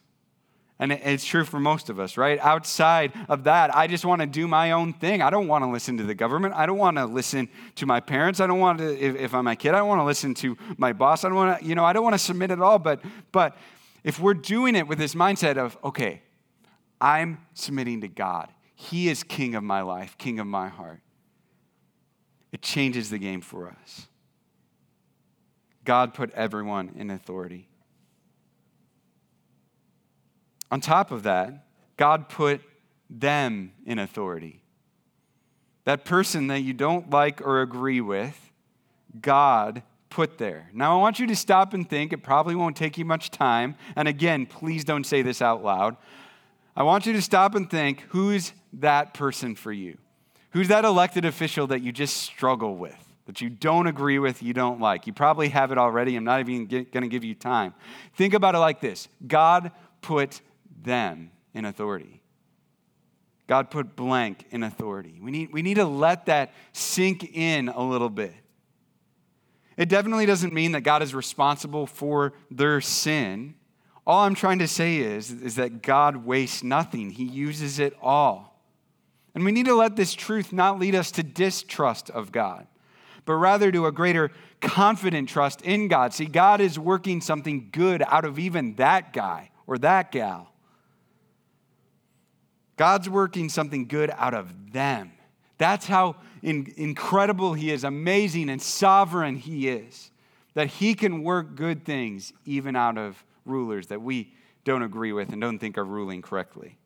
And 0.79 0.91
it's 0.91 1.23
true 1.23 1.45
for 1.45 1.59
most 1.59 1.91
of 1.91 1.99
us, 1.99 2.17
right? 2.17 2.39
Outside 2.39 3.13
of 3.29 3.43
that, 3.43 3.75
I 3.75 3.85
just 3.85 4.03
want 4.03 4.21
to 4.21 4.27
do 4.27 4.47
my 4.47 4.71
own 4.71 4.93
thing. 4.93 5.21
I 5.21 5.29
don't 5.29 5.47
want 5.47 5.63
to 5.63 5.69
listen 5.69 5.97
to 5.97 6.03
the 6.03 6.15
government. 6.15 6.55
I 6.55 6.65
don't 6.65 6.79
want 6.79 6.97
to 6.97 7.05
listen 7.05 7.49
to 7.75 7.85
my 7.85 7.99
parents. 7.99 8.39
I 8.39 8.47
don't 8.47 8.59
want 8.59 8.79
to, 8.79 8.99
if, 8.99 9.15
if 9.15 9.35
I'm 9.35 9.45
a 9.45 9.55
kid, 9.55 9.75
I 9.75 9.77
don't 9.77 9.87
want 9.87 10.01
to 10.01 10.05
listen 10.05 10.33
to 10.35 10.57
my 10.77 10.91
boss. 10.91 11.23
I 11.23 11.29
don't 11.29 11.37
want 11.37 11.59
to, 11.59 11.65
you 11.65 11.75
know, 11.75 11.85
I 11.85 11.93
don't 11.93 12.03
want 12.03 12.15
to 12.15 12.19
submit 12.19 12.49
at 12.49 12.59
all. 12.59 12.79
But, 12.79 13.03
but 13.31 13.55
if 14.03 14.19
we're 14.19 14.33
doing 14.33 14.75
it 14.75 14.87
with 14.87 14.97
this 14.97 15.13
mindset 15.13 15.57
of, 15.57 15.77
okay, 15.83 16.23
I'm 16.99 17.37
submitting 17.53 18.01
to 18.01 18.07
God, 18.07 18.49
He 18.73 19.07
is 19.07 19.21
king 19.21 19.53
of 19.53 19.63
my 19.63 19.83
life, 19.83 20.17
king 20.17 20.39
of 20.39 20.47
my 20.47 20.69
heart, 20.69 21.01
it 22.51 22.63
changes 22.63 23.11
the 23.11 23.19
game 23.19 23.41
for 23.41 23.69
us. 23.69 24.07
God 25.83 26.13
put 26.13 26.31
everyone 26.31 26.91
in 26.95 27.09
authority. 27.09 27.67
On 30.69 30.79
top 30.79 31.11
of 31.11 31.23
that, 31.23 31.65
God 31.97 32.29
put 32.29 32.61
them 33.09 33.73
in 33.85 33.99
authority. 33.99 34.61
That 35.83 36.05
person 36.05 36.47
that 36.47 36.61
you 36.61 36.73
don't 36.73 37.09
like 37.09 37.41
or 37.41 37.61
agree 37.61 38.01
with, 38.01 38.51
God 39.19 39.83
put 40.09 40.37
there. 40.37 40.69
Now, 40.73 40.97
I 40.97 41.01
want 41.01 41.19
you 41.19 41.27
to 41.27 41.35
stop 41.35 41.73
and 41.73 41.89
think. 41.89 42.13
It 42.13 42.19
probably 42.19 42.55
won't 42.55 42.77
take 42.77 42.97
you 42.97 43.05
much 43.05 43.31
time. 43.31 43.75
And 43.95 44.07
again, 44.07 44.45
please 44.45 44.85
don't 44.85 45.05
say 45.05 45.21
this 45.21 45.41
out 45.41 45.63
loud. 45.63 45.97
I 46.75 46.83
want 46.83 47.05
you 47.05 47.13
to 47.13 47.21
stop 47.21 47.55
and 47.55 47.69
think 47.69 48.01
who's 48.09 48.53
that 48.73 49.13
person 49.13 49.55
for 49.55 49.71
you? 49.71 49.97
Who's 50.51 50.67
that 50.67 50.85
elected 50.85 51.25
official 51.25 51.67
that 51.67 51.81
you 51.81 51.91
just 51.91 52.17
struggle 52.17 52.75
with, 52.75 53.10
that 53.31 53.39
you 53.39 53.49
don't 53.49 53.87
agree 53.87 54.19
with, 54.19 54.43
you 54.43 54.51
don't 54.51 54.81
like? 54.81 55.07
You 55.07 55.13
probably 55.13 55.47
have 55.47 55.71
it 55.71 55.77
already. 55.77 56.17
I'm 56.17 56.25
not 56.25 56.41
even 56.41 56.65
going 56.65 56.85
to 57.03 57.07
give 57.07 57.23
you 57.23 57.33
time. 57.33 57.73
Think 58.17 58.33
about 58.33 58.55
it 58.55 58.57
like 58.57 58.81
this 58.81 59.07
God 59.25 59.71
put 60.01 60.41
them 60.83 61.31
in 61.53 61.63
authority. 61.63 62.21
God 63.47 63.71
put 63.71 63.95
blank 63.95 64.43
in 64.51 64.63
authority. 64.63 65.17
We 65.21 65.31
need, 65.31 65.53
we 65.53 65.61
need 65.61 65.75
to 65.75 65.85
let 65.85 66.25
that 66.25 66.51
sink 66.73 67.33
in 67.33 67.69
a 67.69 67.81
little 67.81 68.09
bit. 68.09 68.33
It 69.77 69.87
definitely 69.87 70.25
doesn't 70.25 70.53
mean 70.53 70.73
that 70.73 70.81
God 70.81 71.01
is 71.01 71.15
responsible 71.15 71.87
for 71.87 72.33
their 72.49 72.81
sin. 72.81 73.55
All 74.05 74.25
I'm 74.25 74.35
trying 74.35 74.59
to 74.59 74.67
say 74.67 74.97
is, 74.97 75.31
is 75.31 75.55
that 75.55 75.81
God 75.81 76.25
wastes 76.25 76.63
nothing, 76.63 77.11
He 77.11 77.23
uses 77.23 77.79
it 77.79 77.95
all. 78.01 78.61
And 79.33 79.45
we 79.45 79.53
need 79.53 79.67
to 79.67 79.75
let 79.75 79.95
this 79.95 80.13
truth 80.13 80.51
not 80.51 80.79
lead 80.79 80.95
us 80.95 81.11
to 81.11 81.23
distrust 81.23 82.09
of 82.09 82.33
God, 82.33 82.67
but 83.25 83.33
rather 83.35 83.71
to 83.71 83.85
a 83.85 83.91
greater 83.91 84.31
confident 84.61 85.29
trust 85.29 85.61
in 85.61 85.87
God. 85.87 86.13
See, 86.13 86.25
God 86.25 86.61
is 86.61 86.77
working 86.77 87.21
something 87.21 87.69
good 87.71 88.03
out 88.07 88.25
of 88.25 88.39
even 88.39 88.75
that 88.75 89.13
guy 89.13 89.51
or 89.67 89.77
that 89.79 90.11
gal. 90.11 90.51
God's 92.77 93.09
working 93.09 93.49
something 93.49 93.87
good 93.87 94.11
out 94.17 94.33
of 94.33 94.71
them. 94.71 95.11
That's 95.57 95.85
how 95.85 96.15
in, 96.41 96.73
incredible 96.77 97.53
He 97.53 97.71
is, 97.71 97.83
amazing 97.83 98.49
and 98.49 98.61
sovereign 98.61 99.35
He 99.35 99.69
is, 99.69 100.11
that 100.55 100.67
He 100.67 100.95
can 100.95 101.21
work 101.21 101.55
good 101.55 101.85
things 101.85 102.33
even 102.45 102.75
out 102.75 102.97
of 102.97 103.23
rulers 103.45 103.87
that 103.87 104.01
we 104.01 104.33
don't 104.63 104.81
agree 104.81 105.13
with 105.13 105.31
and 105.31 105.41
don't 105.41 105.59
think 105.59 105.77
are 105.77 105.85
ruling 105.85 106.21
correctly. 106.21 106.77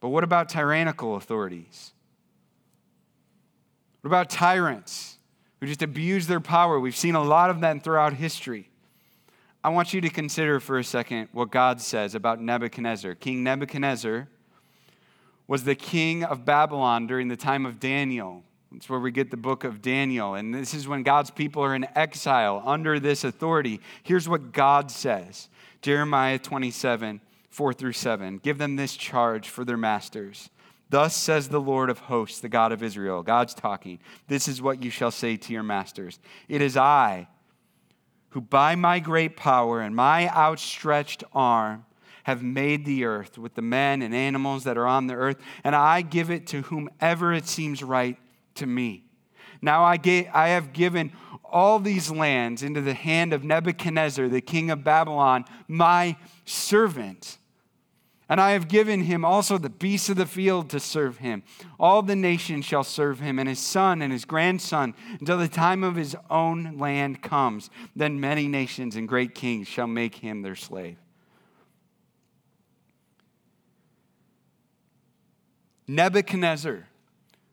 But 0.00 0.10
what 0.10 0.24
about 0.24 0.48
tyrannical 0.48 1.16
authorities? 1.16 1.92
What 4.00 4.08
about 4.08 4.30
tyrants 4.30 5.18
who 5.60 5.66
just 5.66 5.82
abuse 5.82 6.26
their 6.26 6.40
power? 6.40 6.78
We've 6.78 6.96
seen 6.96 7.14
a 7.14 7.22
lot 7.22 7.50
of 7.50 7.60
them 7.60 7.80
throughout 7.80 8.14
history. 8.14 8.70
I 9.62 9.70
want 9.70 9.92
you 9.92 10.00
to 10.00 10.08
consider 10.08 10.60
for 10.60 10.78
a 10.78 10.84
second 10.84 11.28
what 11.32 11.50
God 11.50 11.80
says 11.80 12.14
about 12.14 12.40
Nebuchadnezzar. 12.40 13.16
King 13.16 13.42
Nebuchadnezzar 13.42 14.28
was 15.48 15.64
the 15.64 15.74
king 15.74 16.22
of 16.22 16.44
Babylon 16.44 17.06
during 17.06 17.28
the 17.28 17.36
time 17.36 17.66
of 17.66 17.80
Daniel. 17.80 18.44
That's 18.70 18.88
where 18.88 19.00
we 19.00 19.10
get 19.10 19.30
the 19.30 19.36
book 19.36 19.64
of 19.64 19.82
Daniel. 19.82 20.34
And 20.34 20.54
this 20.54 20.74
is 20.74 20.86
when 20.86 21.02
God's 21.02 21.30
people 21.30 21.64
are 21.64 21.74
in 21.74 21.86
exile 21.96 22.62
under 22.64 23.00
this 23.00 23.24
authority. 23.24 23.80
Here's 24.02 24.28
what 24.28 24.52
God 24.52 24.90
says 24.90 25.48
Jeremiah 25.82 26.38
27, 26.38 27.20
4 27.50 27.72
through 27.72 27.92
7. 27.94 28.38
Give 28.38 28.58
them 28.58 28.76
this 28.76 28.94
charge 28.94 29.48
for 29.48 29.64
their 29.64 29.76
masters. 29.76 30.50
Thus 30.90 31.14
says 31.14 31.48
the 31.48 31.60
Lord 31.60 31.90
of 31.90 31.98
hosts, 31.98 32.40
the 32.40 32.48
God 32.48 32.72
of 32.72 32.82
Israel. 32.82 33.22
God's 33.22 33.54
talking. 33.54 33.98
This 34.26 34.48
is 34.48 34.62
what 34.62 34.82
you 34.82 34.90
shall 34.90 35.10
say 35.10 35.36
to 35.36 35.52
your 35.52 35.62
masters 35.62 36.18
It 36.48 36.62
is 36.62 36.76
I 36.76 37.28
who 38.30 38.40
by 38.40 38.74
my 38.74 39.00
great 39.00 39.36
power 39.36 39.80
and 39.80 39.96
my 39.96 40.28
outstretched 40.28 41.24
arm 41.32 41.84
have 42.24 42.42
made 42.42 42.84
the 42.84 43.04
earth 43.04 43.38
with 43.38 43.54
the 43.54 43.62
men 43.62 44.02
and 44.02 44.14
animals 44.14 44.64
that 44.64 44.76
are 44.76 44.86
on 44.86 45.06
the 45.06 45.14
earth, 45.14 45.38
and 45.64 45.74
I 45.74 46.02
give 46.02 46.30
it 46.30 46.46
to 46.48 46.60
whomever 46.62 47.32
it 47.32 47.46
seems 47.46 47.82
right 47.82 48.18
to 48.56 48.66
me. 48.66 49.04
Now 49.62 49.82
I, 49.82 49.98
I 50.34 50.48
have 50.48 50.74
given 50.74 51.12
all 51.42 51.78
these 51.78 52.10
lands 52.10 52.62
into 52.62 52.82
the 52.82 52.92
hand 52.92 53.32
of 53.32 53.44
Nebuchadnezzar, 53.44 54.28
the 54.28 54.42
king 54.42 54.70
of 54.70 54.84
Babylon, 54.84 55.46
my 55.66 56.16
servant. 56.44 57.38
And 58.28 58.40
I 58.40 58.50
have 58.50 58.68
given 58.68 59.04
him 59.04 59.24
also 59.24 59.56
the 59.56 59.70
beasts 59.70 60.10
of 60.10 60.16
the 60.16 60.26
field 60.26 60.68
to 60.70 60.80
serve 60.80 61.18
him. 61.18 61.42
All 61.80 62.02
the 62.02 62.16
nations 62.16 62.66
shall 62.66 62.84
serve 62.84 63.20
him, 63.20 63.38
and 63.38 63.48
his 63.48 63.58
son 63.58 64.02
and 64.02 64.12
his 64.12 64.26
grandson, 64.26 64.94
until 65.18 65.38
the 65.38 65.48
time 65.48 65.82
of 65.82 65.96
his 65.96 66.14
own 66.28 66.76
land 66.76 67.22
comes. 67.22 67.70
Then 67.96 68.20
many 68.20 68.46
nations 68.46 68.96
and 68.96 69.08
great 69.08 69.34
kings 69.34 69.66
shall 69.66 69.86
make 69.86 70.16
him 70.16 70.42
their 70.42 70.56
slave. 70.56 70.98
Nebuchadnezzar, 75.86 76.86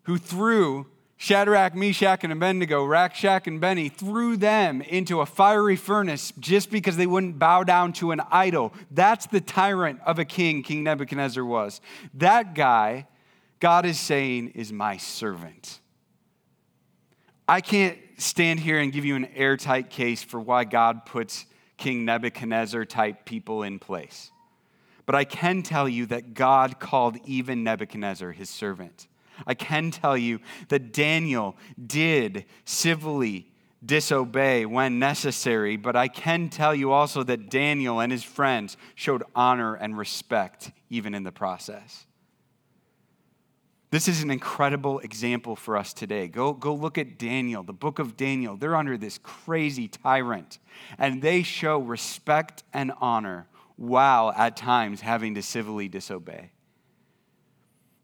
who 0.03 0.17
threw 0.17 0.88
Shadrach, 1.17 1.75
Meshach, 1.75 2.23
and 2.23 2.34
Abednego, 2.34 2.84
Rack, 2.84 3.15
Shack, 3.15 3.47
and 3.47 3.62
Benny, 3.62 3.88
threw 3.88 4.36
them 4.36 4.82
into 4.82 5.21
a 5.21 5.25
fiery 5.25 5.78
furnace 5.78 6.34
just 6.39 6.69
because 6.69 6.97
they 6.97 7.08
wouldn't 7.08 7.39
bow 7.39 7.63
down 7.63 7.93
to 7.93 8.12
an 8.12 8.21
idol. 8.32 8.73
That's 8.91 9.25
the 9.25 9.39
tyrant 9.39 10.01
of 10.06 10.19
a 10.19 10.25
king, 10.25 10.62
King 10.62 10.84
Nebuchadnezzar 10.84 11.43
was. 11.45 11.80
That 12.15 12.54
guy, 12.54 13.08
God 13.60 13.86
is 13.86 13.99
saying, 13.99 14.49
is 14.49 14.73
my 14.73 14.97
servant. 14.97 15.80
I 17.47 17.62
can't 17.62 17.97
stand 18.17 18.60
here 18.60 18.80
and 18.80 18.91
give 18.91 19.06
you 19.06 19.15
an 19.15 19.25
airtight 19.36 19.89
case 19.89 20.21
for 20.21 20.39
why 20.39 20.65
God 20.65 21.06
puts 21.06 21.45
King 21.78 22.04
Nebuchadnezzar 22.04 22.86
type 22.86 23.25
people 23.25 23.63
in 23.63 23.80
place. 23.80 24.32
But 25.06 25.15
I 25.15 25.23
can 25.23 25.62
tell 25.62 25.88
you 25.88 26.08
that 26.08 26.34
God 26.34 26.80
called 26.80 27.17
even 27.25 27.63
Nebuchadnezzar 27.63 28.32
his 28.32 28.49
servant. 28.49 29.08
I 29.45 29.53
can 29.53 29.91
tell 29.91 30.17
you 30.17 30.39
that 30.69 30.93
Daniel 30.93 31.55
did 31.85 32.45
civilly 32.63 33.51
disobey 33.85 34.65
when 34.65 34.99
necessary, 34.99 35.77
but 35.77 35.95
I 35.95 36.07
can 36.07 36.49
tell 36.49 36.73
you 36.73 36.91
also 36.91 37.23
that 37.23 37.49
Daniel 37.49 37.99
and 37.99 38.11
his 38.11 38.23
friends 38.23 38.77
showed 38.95 39.23
honor 39.35 39.75
and 39.75 39.97
respect 39.97 40.71
even 40.89 41.13
in 41.13 41.23
the 41.23 41.31
process. 41.31 42.05
This 43.91 44.07
is 44.07 44.23
an 44.23 44.31
incredible 44.31 44.99
example 44.99 45.55
for 45.55 45.77
us 45.77 45.93
today. 45.93 46.27
Go, 46.27 46.51
go 46.51 46.73
look 46.73 46.97
at 46.97 47.17
Daniel, 47.17 47.63
the 47.63 47.71
book 47.71 47.99
of 47.99 48.17
Daniel. 48.17 48.57
They're 48.57 48.75
under 48.75 48.97
this 48.97 49.17
crazy 49.19 49.87
tyrant, 49.87 50.59
and 50.97 51.21
they 51.21 51.43
show 51.43 51.79
respect 51.79 52.63
and 52.73 52.91
honor 52.99 53.47
while 53.77 54.31
at 54.31 54.57
times 54.57 55.01
having 55.01 55.35
to 55.35 55.41
civilly 55.41 55.87
disobey. 55.87 56.51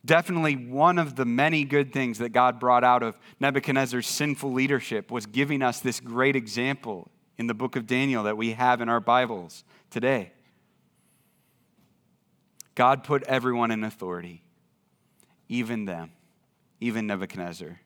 Definitely 0.04 0.56
one 0.56 0.98
of 0.98 1.16
the 1.16 1.26
many 1.26 1.64
good 1.64 1.94
things 1.94 2.18
that 2.18 2.30
God 2.30 2.60
brought 2.60 2.84
out 2.84 3.04
of 3.04 3.20
Nebuchadnezzar's 3.40 4.08
sinful 4.08 4.52
leadership 4.52 5.12
was 5.12 5.28
giving 5.28 5.62
us 5.62 5.80
this 5.80 6.00
great 6.00 6.36
example 6.36 7.12
in 7.38 7.48
the 7.48 7.54
book 7.54 7.76
of 7.76 7.86
Daniel 7.86 8.24
that 8.24 8.38
we 8.38 8.54
have 8.54 8.82
in 8.82 8.90
our 8.90 9.00
Bibles 9.00 9.64
today. 9.92 10.32
God 12.74 13.04
put 13.04 13.24
everyone 13.24 13.70
in 13.70 13.84
authority, 13.84 14.44
even 15.48 15.86
them, 15.86 16.12
even 16.80 17.06
Nebuchadnezzar. 17.06 17.80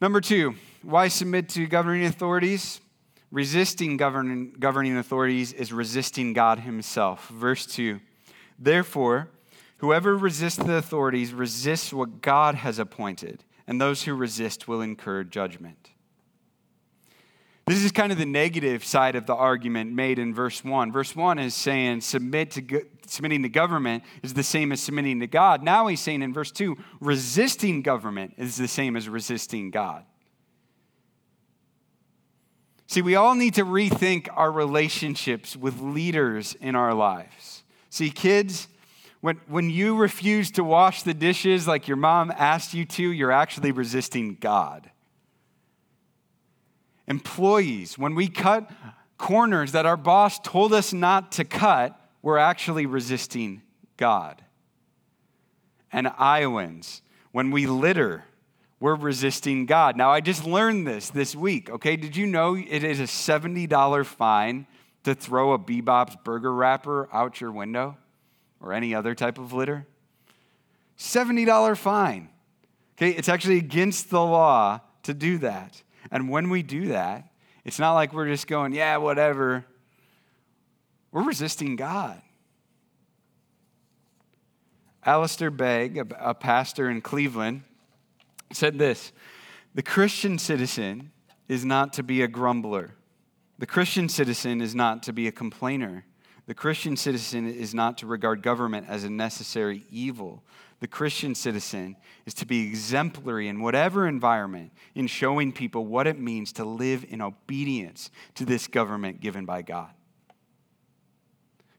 Number 0.00 0.20
two, 0.20 0.56
why 0.82 1.08
submit 1.08 1.48
to 1.50 1.66
governing 1.66 2.06
authorities? 2.06 2.80
Resisting 3.30 3.96
governing, 3.96 4.54
governing 4.58 4.96
authorities 4.96 5.52
is 5.52 5.72
resisting 5.72 6.32
God 6.32 6.60
Himself. 6.60 7.28
Verse 7.28 7.66
2 7.66 8.00
Therefore, 8.58 9.28
whoever 9.78 10.16
resists 10.16 10.58
the 10.58 10.74
authorities 10.74 11.32
resists 11.32 11.92
what 11.92 12.20
God 12.20 12.54
has 12.56 12.78
appointed, 12.78 13.44
and 13.66 13.80
those 13.80 14.04
who 14.04 14.14
resist 14.14 14.68
will 14.68 14.80
incur 14.80 15.24
judgment. 15.24 15.90
This 17.66 17.82
is 17.82 17.90
kind 17.90 18.12
of 18.12 18.18
the 18.18 18.26
negative 18.26 18.84
side 18.84 19.16
of 19.16 19.26
the 19.26 19.34
argument 19.34 19.92
made 19.92 20.20
in 20.20 20.32
verse 20.32 20.62
1. 20.62 20.92
Verse 20.92 21.16
1 21.16 21.40
is 21.40 21.52
saying 21.52 22.00
submit 22.00 22.52
to, 22.52 22.86
submitting 23.08 23.42
to 23.42 23.48
government 23.48 24.04
is 24.22 24.34
the 24.34 24.44
same 24.44 24.70
as 24.70 24.80
submitting 24.80 25.18
to 25.18 25.26
God. 25.26 25.64
Now 25.64 25.88
he's 25.88 26.00
saying 26.00 26.22
in 26.22 26.32
verse 26.32 26.52
2 26.52 26.76
resisting 27.00 27.82
government 27.82 28.34
is 28.36 28.56
the 28.56 28.68
same 28.68 28.94
as 28.94 29.08
resisting 29.08 29.72
God. 29.72 30.04
See, 32.86 33.02
we 33.02 33.16
all 33.16 33.34
need 33.34 33.54
to 33.54 33.64
rethink 33.64 34.28
our 34.32 34.52
relationships 34.52 35.56
with 35.56 35.80
leaders 35.80 36.54
in 36.60 36.76
our 36.76 36.94
lives. 36.94 37.64
See, 37.90 38.10
kids, 38.10 38.68
when, 39.26 39.40
when 39.48 39.70
you 39.70 39.96
refuse 39.96 40.52
to 40.52 40.62
wash 40.62 41.02
the 41.02 41.12
dishes 41.12 41.66
like 41.66 41.88
your 41.88 41.96
mom 41.96 42.32
asked 42.36 42.74
you 42.74 42.84
to, 42.84 43.10
you're 43.10 43.32
actually 43.32 43.72
resisting 43.72 44.36
God. 44.36 44.88
Employees, 47.08 47.98
when 47.98 48.14
we 48.14 48.28
cut 48.28 48.70
corners 49.18 49.72
that 49.72 49.84
our 49.84 49.96
boss 49.96 50.38
told 50.38 50.72
us 50.72 50.92
not 50.92 51.32
to 51.32 51.44
cut, 51.44 52.00
we're 52.22 52.38
actually 52.38 52.86
resisting 52.86 53.62
God. 53.96 54.44
And 55.90 56.06
Iowans, 56.06 57.02
when 57.32 57.50
we 57.50 57.66
litter, 57.66 58.26
we're 58.78 58.94
resisting 58.94 59.66
God. 59.66 59.96
Now, 59.96 60.12
I 60.12 60.20
just 60.20 60.46
learned 60.46 60.86
this 60.86 61.10
this 61.10 61.34
week, 61.34 61.68
okay? 61.68 61.96
Did 61.96 62.16
you 62.16 62.28
know 62.28 62.54
it 62.54 62.84
is 62.84 63.00
a 63.00 63.08
$70 63.08 64.06
fine 64.06 64.68
to 65.02 65.16
throw 65.16 65.52
a 65.52 65.58
Bebop's 65.58 66.14
burger 66.22 66.54
wrapper 66.54 67.08
out 67.12 67.40
your 67.40 67.50
window 67.50 67.96
or 68.60 68.72
any 68.72 68.94
other 68.94 69.14
type 69.14 69.38
of 69.38 69.52
litter? 69.52 69.86
$70 70.98 71.76
fine. 71.76 72.28
Okay, 72.96 73.10
it's 73.10 73.28
actually 73.28 73.58
against 73.58 74.10
the 74.10 74.20
law 74.20 74.80
to 75.02 75.12
do 75.12 75.38
that. 75.38 75.82
And 76.10 76.30
when 76.30 76.48
we 76.48 76.62
do 76.62 76.88
that, 76.88 77.28
it's 77.64 77.78
not 77.78 77.94
like 77.94 78.12
we're 78.12 78.28
just 78.28 78.46
going, 78.46 78.72
yeah, 78.72 78.96
whatever. 78.96 79.64
we're 81.10 81.24
resisting 81.24 81.76
God. 81.76 82.20
Alistair 85.04 85.50
Begg, 85.50 85.98
a, 86.18 86.34
pastor 86.34 86.90
in 86.90 87.00
Cleveland, 87.00 87.62
said 88.52 88.78
this 88.78 89.12
The 89.74 89.82
Christian 89.82 90.38
citizen 90.38 91.12
is 91.48 91.64
not 91.64 91.92
to 91.94 92.02
be 92.02 92.22
a 92.22 92.28
grumbler. 92.28 92.94
The 93.58 93.66
Christian 93.66 94.08
citizen 94.08 94.60
is 94.60 94.74
not 94.74 95.02
to 95.04 95.12
be 95.12 95.28
a 95.28 95.32
complainer. 95.32 96.04
The 96.46 96.54
Christian 96.54 96.96
citizen 96.96 97.48
is 97.48 97.74
not 97.74 97.98
to 97.98 98.06
regard 98.06 98.40
government 98.40 98.86
as 98.88 99.02
a 99.02 99.10
necessary 99.10 99.84
evil. 99.90 100.44
The 100.78 100.86
Christian 100.86 101.34
citizen 101.34 101.96
is 102.24 102.34
to 102.34 102.46
be 102.46 102.68
exemplary 102.68 103.48
in 103.48 103.60
whatever 103.60 104.06
environment 104.06 104.72
in 104.94 105.08
showing 105.08 105.52
people 105.52 105.86
what 105.86 106.06
it 106.06 106.20
means 106.20 106.52
to 106.52 106.64
live 106.64 107.04
in 107.08 107.20
obedience 107.20 108.10
to 108.36 108.44
this 108.44 108.68
government 108.68 109.20
given 109.20 109.44
by 109.44 109.62
God. 109.62 109.90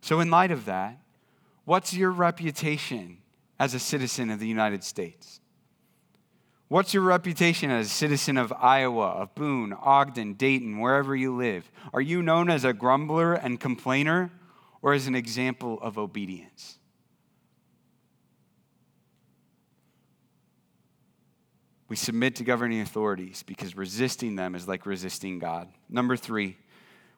So, 0.01 0.19
in 0.19 0.29
light 0.29 0.51
of 0.51 0.65
that, 0.65 0.99
what's 1.63 1.93
your 1.93 2.11
reputation 2.11 3.19
as 3.59 3.73
a 3.73 3.79
citizen 3.79 4.29
of 4.29 4.39
the 4.39 4.47
United 4.47 4.83
States? 4.83 5.39
What's 6.69 6.93
your 6.93 7.03
reputation 7.03 7.71
as 7.71 7.87
a 7.87 7.89
citizen 7.89 8.37
of 8.37 8.51
Iowa, 8.51 9.07
of 9.11 9.33
Boone, 9.35 9.71
Ogden, 9.71 10.33
Dayton, 10.33 10.79
wherever 10.79 11.15
you 11.15 11.33
live? 11.33 11.71
Are 11.93 12.01
you 12.01 12.21
known 12.21 12.49
as 12.49 12.65
a 12.65 12.73
grumbler 12.73 13.33
and 13.33 13.57
complainer 13.57 14.31
or 14.87 14.93
as 14.93 15.05
an 15.05 15.15
example 15.15 15.77
of 15.81 15.97
obedience? 15.97 16.79
We 21.89 21.97
submit 21.97 22.37
to 22.37 22.45
governing 22.45 22.79
authorities 22.79 23.43
because 23.43 23.75
resisting 23.75 24.37
them 24.37 24.55
is 24.55 24.65
like 24.65 24.85
resisting 24.85 25.39
God. 25.39 25.67
Number 25.89 26.15
three, 26.15 26.55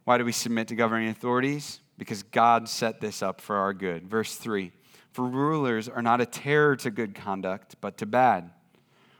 why 0.03 0.17
do 0.17 0.25
we 0.25 0.31
submit 0.31 0.69
to 0.69 0.75
governing 0.75 1.09
authorities? 1.09 1.79
Because 1.99 2.23
God 2.23 2.67
set 2.67 3.01
this 3.01 3.21
up 3.21 3.39
for 3.39 3.57
our 3.57 3.75
good. 3.75 4.09
Verse 4.09 4.33
three, 4.33 4.71
for 5.11 5.25
rulers 5.25 5.87
are 5.87 6.01
not 6.01 6.21
a 6.21 6.25
terror 6.25 6.75
to 6.77 6.89
good 6.89 7.13
conduct, 7.13 7.75
but 7.81 7.99
to 7.99 8.07
bad. 8.07 8.49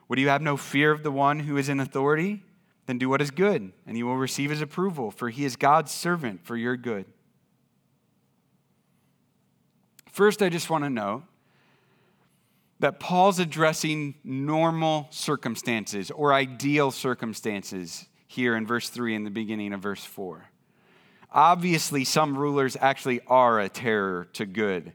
Would 0.07 0.17
you 0.17 0.29
have 0.29 0.41
no 0.41 0.57
fear 0.57 0.91
of 0.91 1.03
the 1.03 1.11
one 1.11 1.41
who 1.41 1.55
is 1.55 1.69
in 1.69 1.79
authority? 1.79 2.43
Then 2.87 2.97
do 2.97 3.09
what 3.09 3.21
is 3.21 3.29
good, 3.29 3.73
and 3.85 3.95
you 3.95 4.07
will 4.07 4.17
receive 4.17 4.49
his 4.49 4.63
approval, 4.63 5.11
for 5.11 5.29
he 5.29 5.45
is 5.45 5.55
God's 5.55 5.91
servant 5.91 6.43
for 6.43 6.57
your 6.57 6.75
good. 6.75 7.05
First, 10.19 10.41
I 10.41 10.49
just 10.49 10.69
want 10.69 10.83
to 10.83 10.89
note 10.89 11.23
that 12.81 12.99
Paul's 12.99 13.39
addressing 13.39 14.15
normal 14.21 15.07
circumstances 15.11 16.11
or 16.11 16.33
ideal 16.33 16.91
circumstances 16.91 18.05
here 18.27 18.57
in 18.57 18.67
verse 18.67 18.89
3 18.89 19.15
and 19.15 19.25
the 19.25 19.31
beginning 19.31 19.71
of 19.71 19.79
verse 19.79 20.03
4. 20.03 20.43
Obviously, 21.31 22.03
some 22.03 22.37
rulers 22.37 22.75
actually 22.81 23.21
are 23.27 23.61
a 23.61 23.69
terror 23.69 24.27
to 24.33 24.45
good 24.45 24.91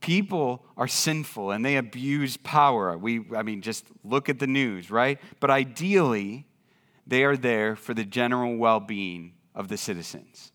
people 0.00 0.64
are 0.76 0.88
sinful 0.88 1.52
and 1.52 1.64
they 1.64 1.76
abuse 1.76 2.36
power. 2.38 2.98
We, 2.98 3.24
I 3.36 3.44
mean, 3.44 3.62
just 3.62 3.84
look 4.02 4.28
at 4.28 4.40
the 4.40 4.48
news, 4.48 4.90
right? 4.90 5.20
But 5.38 5.50
ideally, 5.50 6.48
they 7.06 7.22
are 7.22 7.36
there 7.36 7.76
for 7.76 7.94
the 7.94 8.04
general 8.04 8.56
well 8.56 8.80
being 8.80 9.34
of 9.54 9.68
the 9.68 9.76
citizens. 9.76 10.50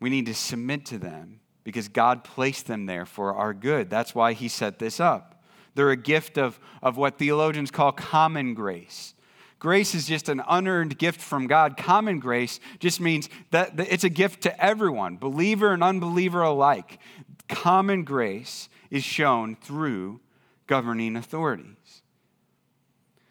We 0.00 0.10
need 0.10 0.26
to 0.26 0.34
submit 0.34 0.84
to 0.86 0.98
them 0.98 1.40
because 1.64 1.88
God 1.88 2.24
placed 2.24 2.66
them 2.66 2.86
there 2.86 3.06
for 3.06 3.34
our 3.34 3.54
good. 3.54 3.90
That's 3.90 4.14
why 4.14 4.32
He 4.32 4.48
set 4.48 4.78
this 4.78 5.00
up. 5.00 5.42
They're 5.74 5.90
a 5.90 5.96
gift 5.96 6.38
of, 6.38 6.58
of 6.82 6.96
what 6.96 7.18
theologians 7.18 7.70
call 7.70 7.92
common 7.92 8.54
grace. 8.54 9.14
Grace 9.58 9.94
is 9.94 10.06
just 10.06 10.28
an 10.28 10.42
unearned 10.46 10.98
gift 10.98 11.20
from 11.20 11.46
God. 11.46 11.76
Common 11.76 12.20
grace 12.20 12.60
just 12.78 13.00
means 13.00 13.28
that 13.50 13.72
it's 13.78 14.04
a 14.04 14.10
gift 14.10 14.42
to 14.42 14.64
everyone, 14.64 15.16
believer 15.16 15.72
and 15.72 15.82
unbeliever 15.82 16.42
alike 16.42 16.98
common 17.48 18.04
grace 18.04 18.68
is 18.90 19.04
shown 19.04 19.56
through 19.56 20.20
governing 20.66 21.16
authorities. 21.16 22.02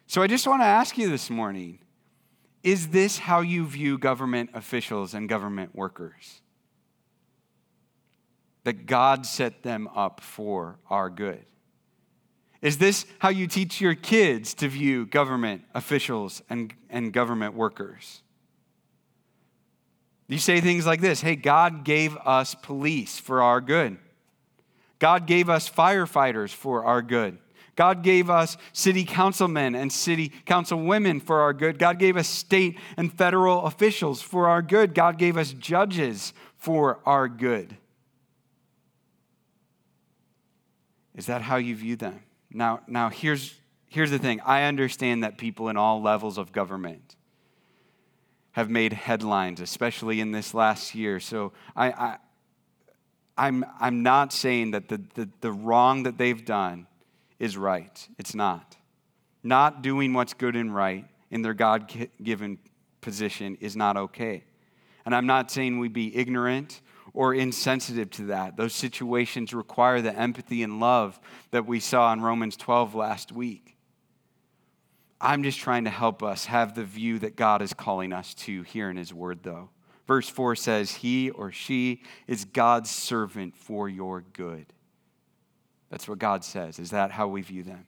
So 0.06 0.22
I 0.22 0.26
just 0.26 0.46
want 0.46 0.62
to 0.62 0.66
ask 0.66 0.96
you 0.96 1.08
this 1.08 1.30
morning 1.30 1.80
is 2.62 2.88
this 2.88 3.18
how 3.18 3.40
you 3.40 3.64
view 3.64 3.96
government 3.96 4.50
officials 4.52 5.14
and 5.14 5.28
government 5.28 5.74
workers? 5.74 6.40
That 8.66 8.86
God 8.86 9.24
set 9.24 9.62
them 9.62 9.88
up 9.94 10.20
for 10.20 10.80
our 10.90 11.08
good. 11.08 11.44
Is 12.60 12.78
this 12.78 13.06
how 13.20 13.28
you 13.28 13.46
teach 13.46 13.80
your 13.80 13.94
kids 13.94 14.54
to 14.54 14.66
view 14.66 15.06
government 15.06 15.62
officials 15.72 16.42
and, 16.50 16.74
and 16.90 17.12
government 17.12 17.54
workers? 17.54 18.24
You 20.26 20.38
say 20.38 20.60
things 20.60 20.84
like 20.84 21.00
this 21.00 21.20
Hey, 21.20 21.36
God 21.36 21.84
gave 21.84 22.16
us 22.16 22.56
police 22.56 23.20
for 23.20 23.40
our 23.40 23.60
good. 23.60 23.98
God 24.98 25.28
gave 25.28 25.48
us 25.48 25.70
firefighters 25.70 26.50
for 26.52 26.84
our 26.84 27.02
good. 27.02 27.38
God 27.76 28.02
gave 28.02 28.28
us 28.28 28.56
city 28.72 29.04
councilmen 29.04 29.76
and 29.76 29.92
city 29.92 30.32
councilwomen 30.44 31.22
for 31.22 31.42
our 31.42 31.52
good. 31.52 31.78
God 31.78 32.00
gave 32.00 32.16
us 32.16 32.26
state 32.26 32.80
and 32.96 33.12
federal 33.12 33.62
officials 33.66 34.20
for 34.20 34.48
our 34.48 34.60
good. 34.60 34.92
God 34.92 35.18
gave 35.18 35.36
us 35.36 35.52
judges 35.52 36.32
for 36.56 36.98
our 37.06 37.28
good. 37.28 37.76
Is 41.16 41.26
that 41.26 41.42
how 41.42 41.56
you 41.56 41.74
view 41.74 41.96
them? 41.96 42.20
Now, 42.50 42.80
now 42.86 43.08
here's, 43.08 43.54
here's 43.88 44.10
the 44.10 44.18
thing 44.18 44.40
I 44.42 44.64
understand 44.64 45.24
that 45.24 45.38
people 45.38 45.68
in 45.68 45.76
all 45.76 46.00
levels 46.00 46.38
of 46.38 46.52
government 46.52 47.16
have 48.52 48.70
made 48.70 48.92
headlines, 48.92 49.60
especially 49.60 50.20
in 50.20 50.30
this 50.30 50.54
last 50.54 50.94
year. 50.94 51.18
So 51.20 51.52
I, 51.74 51.90
I, 51.90 52.16
I'm, 53.36 53.64
I'm 53.80 54.02
not 54.02 54.32
saying 54.32 54.70
that 54.70 54.88
the, 54.88 55.02
the, 55.14 55.28
the 55.40 55.52
wrong 55.52 56.04
that 56.04 56.16
they've 56.16 56.44
done 56.44 56.86
is 57.38 57.56
right. 57.56 58.08
It's 58.18 58.34
not. 58.34 58.76
Not 59.42 59.82
doing 59.82 60.12
what's 60.14 60.34
good 60.34 60.56
and 60.56 60.74
right 60.74 61.06
in 61.30 61.42
their 61.42 61.54
God 61.54 61.92
given 62.22 62.58
position 63.00 63.56
is 63.60 63.76
not 63.76 63.96
okay. 63.96 64.44
And 65.04 65.14
I'm 65.14 65.26
not 65.26 65.50
saying 65.50 65.78
we 65.78 65.88
be 65.88 66.16
ignorant 66.16 66.80
or 67.16 67.32
insensitive 67.32 68.10
to 68.10 68.26
that. 68.26 68.58
Those 68.58 68.74
situations 68.74 69.54
require 69.54 70.02
the 70.02 70.14
empathy 70.14 70.62
and 70.62 70.78
love 70.78 71.18
that 71.50 71.66
we 71.66 71.80
saw 71.80 72.12
in 72.12 72.20
Romans 72.20 72.58
12 72.58 72.94
last 72.94 73.32
week. 73.32 73.74
I'm 75.18 75.42
just 75.42 75.58
trying 75.58 75.84
to 75.84 75.90
help 75.90 76.22
us 76.22 76.44
have 76.44 76.74
the 76.74 76.84
view 76.84 77.18
that 77.20 77.34
God 77.34 77.62
is 77.62 77.72
calling 77.72 78.12
us 78.12 78.34
to 78.34 78.62
here 78.64 78.90
in 78.90 78.98
His 78.98 79.14
Word, 79.14 79.38
though. 79.42 79.70
Verse 80.06 80.28
4 80.28 80.56
says, 80.56 80.92
He 80.92 81.30
or 81.30 81.50
she 81.50 82.02
is 82.26 82.44
God's 82.44 82.90
servant 82.90 83.56
for 83.56 83.88
your 83.88 84.22
good. 84.34 84.66
That's 85.88 86.06
what 86.06 86.18
God 86.18 86.44
says. 86.44 86.78
Is 86.78 86.90
that 86.90 87.12
how 87.12 87.28
we 87.28 87.40
view 87.40 87.62
them? 87.62 87.86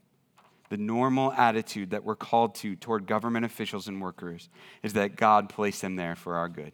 The 0.70 0.78
normal 0.78 1.32
attitude 1.32 1.90
that 1.90 2.02
we're 2.02 2.16
called 2.16 2.54
to 2.56 2.76
toward 2.76 3.06
government 3.06 3.44
officials 3.44 3.88
and 3.88 4.00
workers 4.00 4.48
is 4.82 4.94
that 4.94 5.16
God 5.16 5.50
placed 5.50 5.82
them 5.82 5.96
there 5.96 6.16
for 6.16 6.36
our 6.36 6.48
good. 6.48 6.72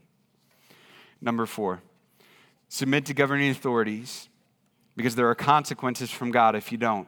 Number 1.20 1.46
four, 1.46 1.82
submit 2.74 3.06
to 3.06 3.14
governing 3.14 3.50
authorities 3.50 4.28
because 4.96 5.14
there 5.14 5.28
are 5.28 5.34
consequences 5.34 6.10
from 6.10 6.32
God 6.32 6.56
if 6.56 6.72
you 6.72 6.78
don't. 6.78 7.06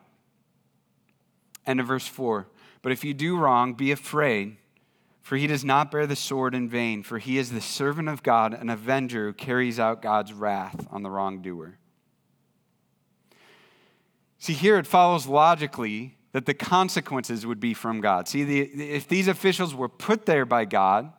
End 1.66 1.80
of 1.80 1.86
verse 1.86 2.06
4. 2.06 2.46
But 2.82 2.92
if 2.92 3.04
you 3.04 3.12
do 3.12 3.36
wrong, 3.36 3.74
be 3.74 3.90
afraid 3.90 4.58
for 5.26 5.36
he 5.36 5.48
does 5.48 5.64
not 5.64 5.90
bear 5.90 6.06
the 6.06 6.14
sword 6.14 6.54
in 6.54 6.68
vain, 6.68 7.02
for 7.02 7.18
he 7.18 7.36
is 7.36 7.50
the 7.50 7.60
servant 7.60 8.08
of 8.08 8.22
God, 8.22 8.54
an 8.54 8.70
avenger 8.70 9.26
who 9.26 9.32
carries 9.32 9.80
out 9.80 10.00
God's 10.00 10.32
wrath 10.32 10.86
on 10.88 11.02
the 11.02 11.10
wrongdoer. 11.10 11.78
See, 14.38 14.52
here 14.52 14.78
it 14.78 14.86
follows 14.86 15.26
logically 15.26 16.16
that 16.30 16.46
the 16.46 16.54
consequences 16.54 17.44
would 17.44 17.58
be 17.58 17.74
from 17.74 18.00
God. 18.00 18.28
See, 18.28 18.44
the, 18.44 18.60
if 18.60 19.08
these 19.08 19.26
officials 19.26 19.74
were 19.74 19.88
put 19.88 20.26
there 20.26 20.44
by 20.44 20.64
God, 20.64 21.12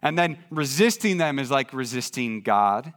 and 0.00 0.16
then 0.16 0.38
resisting 0.48 1.16
them 1.16 1.40
is 1.40 1.50
like 1.50 1.72
resisting 1.72 2.40
God, 2.40 2.92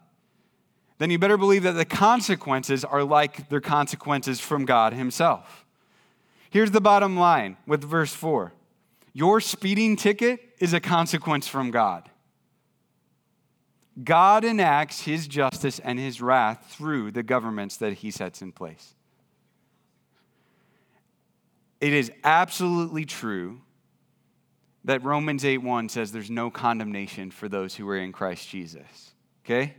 then 0.98 1.10
you 1.12 1.20
better 1.20 1.38
believe 1.38 1.64
that 1.64 1.74
the 1.74 1.86
consequences 1.86 2.84
are 2.84 3.04
like 3.04 3.50
their 3.50 3.62
consequences 3.62 4.40
from 4.40 4.66
God 4.66 4.94
Himself. 4.94 5.66
Here's 6.50 6.72
the 6.72 6.82
bottom 6.82 7.18
line 7.18 7.58
with 7.66 7.84
verse 7.84 8.14
4 8.14 8.54
your 9.14 9.42
speeding 9.42 9.96
ticket 9.96 10.40
is 10.60 10.74
a 10.74 10.80
consequence 10.80 11.48
from 11.48 11.72
God. 11.72 12.10
God 14.04 14.46
enacts 14.46 15.02
his 15.02 15.28
justice 15.28 15.80
and 15.80 15.98
his 15.98 16.22
wrath 16.22 16.68
through 16.70 17.12
the 17.12 17.24
governments 17.24 17.78
that 17.78 17.94
he 17.94 18.12
sets 18.12 18.44
in 18.44 18.52
place. 18.52 18.94
It 21.82 21.94
is 21.94 22.12
absolutely 22.24 23.06
true 23.06 23.62
that 24.84 25.04
Romans 25.04 25.44
8:1 25.44 25.90
says 25.90 26.12
there's 26.12 26.30
no 26.30 26.52
condemnation 26.52 27.32
for 27.32 27.50
those 27.50 27.76
who 27.76 27.90
are 27.90 27.98
in 27.98 28.12
Christ 28.12 28.48
Jesus. 28.50 29.14
Okay? 29.44 29.76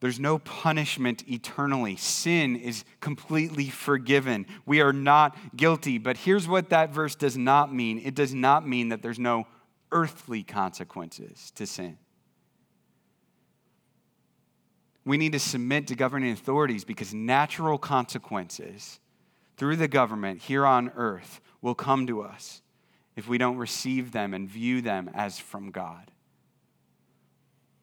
There's 0.00 0.18
no 0.18 0.38
punishment 0.38 1.28
eternally. 1.28 1.96
Sin 1.96 2.56
is 2.56 2.84
completely 3.00 3.68
forgiven. 3.68 4.46
We 4.64 4.80
are 4.80 4.94
not 4.94 5.36
guilty. 5.54 5.98
But 5.98 6.16
here's 6.16 6.48
what 6.48 6.70
that 6.70 6.90
verse 6.90 7.14
does 7.14 7.36
not 7.36 7.72
mean 7.72 8.00
it 8.02 8.14
does 8.14 8.34
not 8.34 8.66
mean 8.66 8.88
that 8.88 9.02
there's 9.02 9.18
no 9.18 9.46
earthly 9.92 10.42
consequences 10.42 11.52
to 11.56 11.66
sin. 11.66 11.98
We 15.04 15.18
need 15.18 15.32
to 15.32 15.38
submit 15.38 15.86
to 15.88 15.94
governing 15.94 16.32
authorities 16.32 16.84
because 16.84 17.12
natural 17.12 17.78
consequences 17.78 19.00
through 19.56 19.76
the 19.76 19.88
government 19.88 20.42
here 20.42 20.64
on 20.64 20.90
earth 20.96 21.40
will 21.60 21.74
come 21.74 22.06
to 22.06 22.22
us 22.22 22.62
if 23.16 23.28
we 23.28 23.36
don't 23.36 23.56
receive 23.56 24.12
them 24.12 24.32
and 24.32 24.48
view 24.48 24.80
them 24.80 25.10
as 25.12 25.38
from 25.38 25.70
God. 25.70 26.10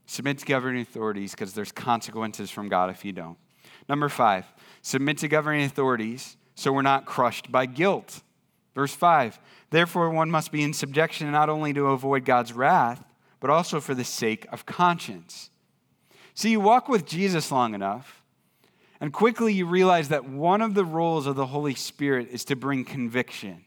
Submit 0.08 0.40
to 0.40 0.46
governing 0.46 0.82
authorities 0.82 1.32
because 1.32 1.54
there's 1.54 1.72
consequences 1.72 2.50
from 2.50 2.70
God 2.70 2.90
if 2.90 3.06
you 3.06 3.12
don't. 3.12 3.38
Number 3.88 4.10
five, 4.10 4.46
submit 4.82 5.18
to 5.20 5.28
governing 5.28 5.66
authorities 5.66 6.38
so 6.56 6.72
we're 6.74 6.82
not 6.82 7.06
crushed 7.06 7.52
by 7.52 7.66
guilt. 7.66 8.22
Verse 8.74 8.96
5 8.96 9.38
Therefore, 9.70 10.10
one 10.10 10.32
must 10.32 10.52
be 10.52 10.64
in 10.64 10.74
subjection 10.74 11.30
not 11.32 11.50
only 11.50 11.74
to 11.74 11.88
avoid 11.88 12.26
God's 12.26 12.54
wrath, 12.54 13.04
but 13.40 13.50
also 13.50 13.80
for 13.80 13.94
the 13.94 14.04
sake 14.04 14.48
of 14.52 14.66
conscience. 14.66 15.50
See, 16.34 16.52
you 16.52 16.60
walk 16.60 16.88
with 16.88 17.06
Jesus 17.06 17.52
long 17.52 17.74
enough, 17.74 18.24
and 19.02 19.12
quickly 19.12 19.54
you 19.54 19.66
realize 19.66 20.08
that 20.10 20.30
one 20.30 20.62
of 20.62 20.74
the 20.74 20.86
roles 20.86 21.28
of 21.28 21.36
the 21.36 21.48
Holy 21.48 21.76
Spirit 21.76 22.30
is 22.32 22.46
to 22.46 22.56
bring 22.56 22.86
conviction. 22.86 23.66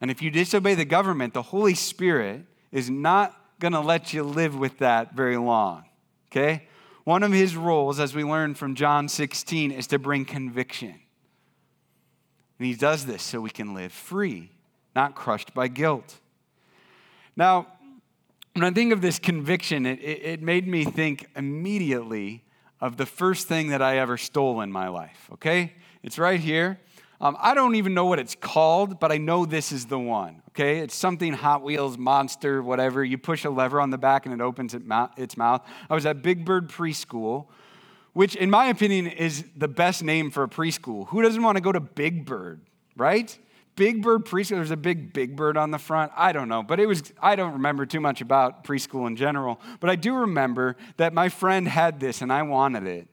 And 0.00 0.10
if 0.10 0.22
you 0.22 0.30
disobey 0.30 0.74
the 0.74 0.84
government, 0.84 1.34
the 1.34 1.42
Holy 1.42 1.74
Spirit 1.74 2.46
is 2.72 2.88
not 2.88 3.36
going 3.58 3.72
to 3.72 3.80
let 3.80 4.12
you 4.12 4.22
live 4.22 4.56
with 4.56 4.78
that 4.78 5.14
very 5.14 5.36
long. 5.36 5.84
Okay? 6.30 6.68
One 7.04 7.22
of 7.22 7.32
his 7.32 7.56
roles, 7.56 8.00
as 8.00 8.14
we 8.14 8.24
learn 8.24 8.54
from 8.54 8.74
John 8.74 9.08
16, 9.08 9.70
is 9.70 9.86
to 9.88 9.98
bring 9.98 10.24
conviction. 10.24 10.94
And 12.58 12.66
he 12.66 12.74
does 12.74 13.06
this 13.06 13.22
so 13.22 13.40
we 13.40 13.50
can 13.50 13.74
live 13.74 13.92
free, 13.92 14.50
not 14.96 15.14
crushed 15.14 15.52
by 15.54 15.68
guilt. 15.68 16.20
Now, 17.36 17.66
when 18.54 18.64
I 18.64 18.70
think 18.70 18.92
of 18.92 19.00
this 19.00 19.18
conviction, 19.18 19.84
it, 19.84 20.00
it, 20.00 20.42
made 20.42 20.66
me 20.66 20.84
think 20.84 21.26
immediately 21.34 22.44
of 22.80 22.96
the 22.96 23.06
first 23.06 23.48
thing 23.48 23.68
that 23.68 23.82
I 23.82 23.98
ever 23.98 24.16
stole 24.16 24.60
in 24.60 24.70
my 24.70 24.88
life, 24.88 25.28
okay? 25.32 25.72
It's 26.02 26.18
right 26.18 26.38
here. 26.38 26.78
Um, 27.20 27.36
I 27.40 27.54
don't 27.54 27.76
even 27.76 27.94
know 27.94 28.06
what 28.06 28.18
it's 28.18 28.34
called, 28.34 29.00
but 29.00 29.12
I 29.12 29.18
know 29.18 29.46
this 29.46 29.72
is 29.72 29.86
the 29.86 29.98
one, 29.98 30.42
okay? 30.50 30.78
It's 30.78 30.94
something 30.94 31.32
Hot 31.32 31.62
Wheels, 31.62 31.96
Monster, 31.96 32.62
whatever. 32.62 33.04
You 33.04 33.18
push 33.18 33.44
a 33.44 33.50
lever 33.50 33.80
on 33.80 33.90
the 33.90 33.98
back 33.98 34.26
and 34.26 34.34
it 34.34 34.40
opens 34.40 34.74
its 34.74 35.36
mouth. 35.36 35.62
I 35.88 35.94
was 35.94 36.06
at 36.06 36.22
Big 36.22 36.44
Bird 36.44 36.68
Preschool 36.68 37.46
which, 38.14 38.36
in 38.36 38.48
my 38.48 38.66
opinion, 38.66 39.08
is 39.08 39.44
the 39.56 39.68
best 39.68 40.02
name 40.02 40.30
for 40.30 40.44
a 40.44 40.48
preschool. 40.48 41.08
Who 41.08 41.20
doesn't 41.20 41.42
want 41.42 41.56
to 41.56 41.60
go 41.60 41.72
to 41.72 41.80
Big 41.80 42.24
Bird, 42.24 42.60
right? 42.96 43.36
Big 43.76 44.02
Bird 44.02 44.24
preschool, 44.24 44.50
there's 44.50 44.70
a 44.70 44.76
big 44.76 45.12
Big 45.12 45.34
Bird 45.34 45.56
on 45.56 45.72
the 45.72 45.78
front. 45.78 46.12
I 46.14 46.30
don't 46.32 46.48
know, 46.48 46.62
but 46.62 46.78
it 46.78 46.86
was, 46.86 47.12
I 47.20 47.34
don't 47.34 47.54
remember 47.54 47.84
too 47.86 48.00
much 48.00 48.20
about 48.20 48.62
preschool 48.62 49.08
in 49.08 49.16
general. 49.16 49.60
But 49.80 49.90
I 49.90 49.96
do 49.96 50.14
remember 50.14 50.76
that 50.96 51.12
my 51.12 51.28
friend 51.28 51.66
had 51.66 51.98
this 51.98 52.22
and 52.22 52.32
I 52.32 52.42
wanted 52.42 52.86
it. 52.86 53.08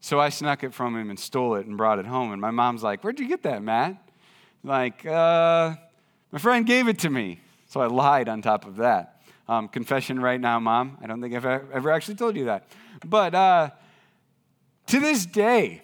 So 0.00 0.18
I 0.18 0.30
snuck 0.30 0.64
it 0.64 0.72
from 0.72 0.96
him 0.96 1.10
and 1.10 1.18
stole 1.18 1.54
it 1.56 1.66
and 1.66 1.76
brought 1.76 1.98
it 1.98 2.06
home. 2.06 2.32
And 2.32 2.40
my 2.40 2.50
mom's 2.50 2.82
like, 2.82 3.04
Where'd 3.04 3.20
you 3.20 3.28
get 3.28 3.42
that, 3.42 3.62
Matt? 3.62 3.96
Like, 4.64 5.04
uh, 5.06 5.74
my 6.32 6.38
friend 6.38 6.66
gave 6.66 6.88
it 6.88 6.98
to 7.00 7.10
me. 7.10 7.40
So 7.66 7.80
I 7.80 7.86
lied 7.86 8.28
on 8.28 8.42
top 8.42 8.66
of 8.66 8.76
that. 8.76 9.22
Um, 9.48 9.68
confession 9.68 10.20
right 10.20 10.40
now, 10.40 10.60
mom. 10.60 10.98
I 11.02 11.06
don't 11.06 11.20
think 11.20 11.34
I've 11.34 11.44
ever 11.44 11.90
actually 11.90 12.14
told 12.14 12.36
you 12.36 12.46
that. 12.46 12.66
But 13.04 13.34
uh, 13.34 13.70
to 14.86 15.00
this 15.00 15.26
day, 15.26 15.82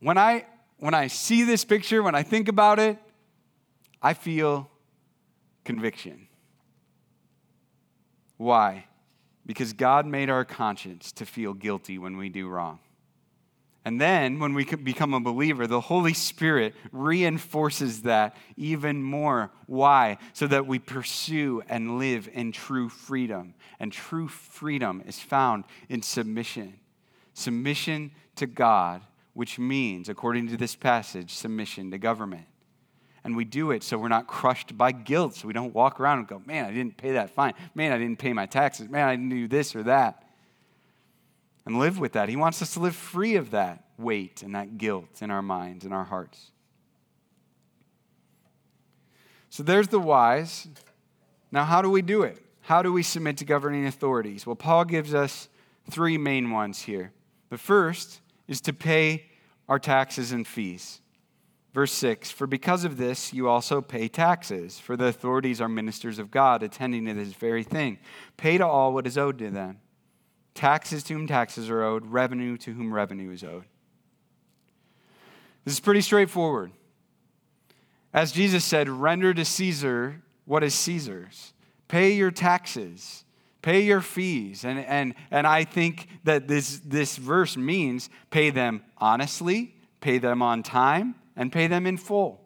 when 0.00 0.18
I, 0.18 0.46
when 0.78 0.94
I 0.94 1.06
see 1.06 1.44
this 1.44 1.64
picture, 1.64 2.02
when 2.02 2.14
I 2.14 2.22
think 2.22 2.48
about 2.48 2.78
it, 2.78 2.98
I 4.02 4.14
feel 4.14 4.70
conviction. 5.64 6.28
Why? 8.36 8.85
Because 9.46 9.72
God 9.72 10.06
made 10.06 10.28
our 10.28 10.44
conscience 10.44 11.12
to 11.12 11.24
feel 11.24 11.54
guilty 11.54 11.98
when 11.98 12.16
we 12.16 12.28
do 12.28 12.48
wrong. 12.48 12.80
And 13.84 14.00
then 14.00 14.40
when 14.40 14.52
we 14.52 14.64
become 14.64 15.14
a 15.14 15.20
believer, 15.20 15.68
the 15.68 15.80
Holy 15.80 16.12
Spirit 16.12 16.74
reinforces 16.90 18.02
that 18.02 18.36
even 18.56 19.00
more. 19.00 19.52
Why? 19.66 20.18
So 20.32 20.48
that 20.48 20.66
we 20.66 20.80
pursue 20.80 21.62
and 21.68 21.96
live 21.96 22.28
in 22.32 22.50
true 22.50 22.88
freedom. 22.88 23.54
And 23.78 23.92
true 23.92 24.26
freedom 24.26 25.04
is 25.06 25.20
found 25.20 25.62
in 25.88 26.02
submission. 26.02 26.80
Submission 27.32 28.10
to 28.34 28.48
God, 28.48 29.02
which 29.34 29.56
means, 29.56 30.08
according 30.08 30.48
to 30.48 30.56
this 30.56 30.74
passage, 30.74 31.32
submission 31.32 31.92
to 31.92 31.98
government. 31.98 32.46
And 33.26 33.36
we 33.36 33.44
do 33.44 33.72
it 33.72 33.82
so 33.82 33.98
we're 33.98 34.08
not 34.08 34.26
crushed 34.26 34.78
by 34.78 34.92
guilt. 34.92 35.34
So 35.34 35.46
we 35.46 35.52
don't 35.52 35.74
walk 35.74 36.00
around 36.00 36.20
and 36.20 36.28
go, 36.28 36.40
man, 36.46 36.64
I 36.64 36.72
didn't 36.72 36.96
pay 36.96 37.12
that 37.12 37.30
fine. 37.30 37.54
Man, 37.74 37.92
I 37.92 37.98
didn't 37.98 38.18
pay 38.18 38.32
my 38.32 38.46
taxes. 38.46 38.88
Man, 38.88 39.06
I 39.06 39.14
didn't 39.14 39.30
do 39.30 39.48
this 39.48 39.76
or 39.76 39.82
that 39.82 40.22
and 41.66 41.78
live 41.78 41.98
with 41.98 42.12
that. 42.12 42.28
He 42.28 42.36
wants 42.36 42.62
us 42.62 42.74
to 42.74 42.80
live 42.80 42.94
free 42.94 43.34
of 43.34 43.50
that 43.50 43.84
weight 43.98 44.42
and 44.42 44.54
that 44.54 44.78
guilt 44.78 45.20
in 45.20 45.30
our 45.30 45.42
minds 45.42 45.84
and 45.84 45.92
our 45.92 46.04
hearts. 46.04 46.52
So 49.50 49.62
there's 49.62 49.88
the 49.88 49.98
whys. 49.98 50.68
Now, 51.50 51.64
how 51.64 51.82
do 51.82 51.90
we 51.90 52.02
do 52.02 52.22
it? 52.22 52.38
How 52.62 52.82
do 52.82 52.92
we 52.92 53.02
submit 53.02 53.36
to 53.38 53.44
governing 53.44 53.86
authorities? 53.86 54.46
Well, 54.46 54.56
Paul 54.56 54.84
gives 54.84 55.14
us 55.14 55.48
three 55.90 56.18
main 56.18 56.50
ones 56.50 56.82
here. 56.82 57.12
The 57.50 57.58
first 57.58 58.20
is 58.48 58.60
to 58.62 58.72
pay 58.72 59.26
our 59.68 59.78
taxes 59.78 60.32
and 60.32 60.46
fees. 60.46 61.00
Verse 61.76 61.92
6 61.92 62.30
For 62.30 62.46
because 62.46 62.84
of 62.84 62.96
this, 62.96 63.34
you 63.34 63.50
also 63.50 63.82
pay 63.82 64.08
taxes, 64.08 64.78
for 64.78 64.96
the 64.96 65.08
authorities 65.08 65.60
are 65.60 65.68
ministers 65.68 66.18
of 66.18 66.30
God, 66.30 66.62
attending 66.62 67.04
to 67.04 67.12
this 67.12 67.34
very 67.34 67.62
thing. 67.62 67.98
Pay 68.38 68.56
to 68.56 68.66
all 68.66 68.94
what 68.94 69.06
is 69.06 69.18
owed 69.18 69.36
to 69.40 69.50
them 69.50 69.80
taxes 70.54 71.02
to 71.02 71.12
whom 71.12 71.26
taxes 71.26 71.68
are 71.68 71.82
owed, 71.82 72.06
revenue 72.06 72.56
to 72.56 72.72
whom 72.72 72.94
revenue 72.94 73.30
is 73.30 73.44
owed. 73.44 73.66
This 75.66 75.74
is 75.74 75.80
pretty 75.80 76.00
straightforward. 76.00 76.72
As 78.14 78.32
Jesus 78.32 78.64
said, 78.64 78.88
render 78.88 79.34
to 79.34 79.44
Caesar 79.44 80.22
what 80.46 80.64
is 80.64 80.74
Caesar's. 80.74 81.52
Pay 81.88 82.14
your 82.14 82.30
taxes, 82.30 83.26
pay 83.60 83.82
your 83.82 84.00
fees. 84.00 84.64
And, 84.64 84.78
and, 84.78 85.14
and 85.30 85.46
I 85.46 85.64
think 85.64 86.08
that 86.24 86.48
this, 86.48 86.80
this 86.86 87.18
verse 87.18 87.54
means 87.54 88.08
pay 88.30 88.48
them 88.48 88.82
honestly, 88.96 89.74
pay 90.00 90.16
them 90.16 90.40
on 90.40 90.62
time, 90.62 91.16
and 91.36 91.52
pay 91.52 91.66
them 91.66 91.86
in 91.86 91.96
full. 91.96 92.40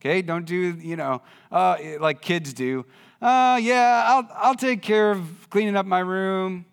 Okay? 0.00 0.22
Don't 0.22 0.44
do, 0.44 0.56
you 0.56 0.96
know, 0.96 1.22
uh, 1.50 1.76
like 2.00 2.22
kids 2.22 2.52
do. 2.52 2.86
Uh, 3.20 3.58
yeah, 3.60 4.04
I'll, 4.06 4.28
I'll 4.34 4.54
take 4.54 4.80
care 4.80 5.10
of 5.10 5.50
cleaning 5.50 5.76
up 5.76 5.86
my 5.86 6.00
room 6.00 6.64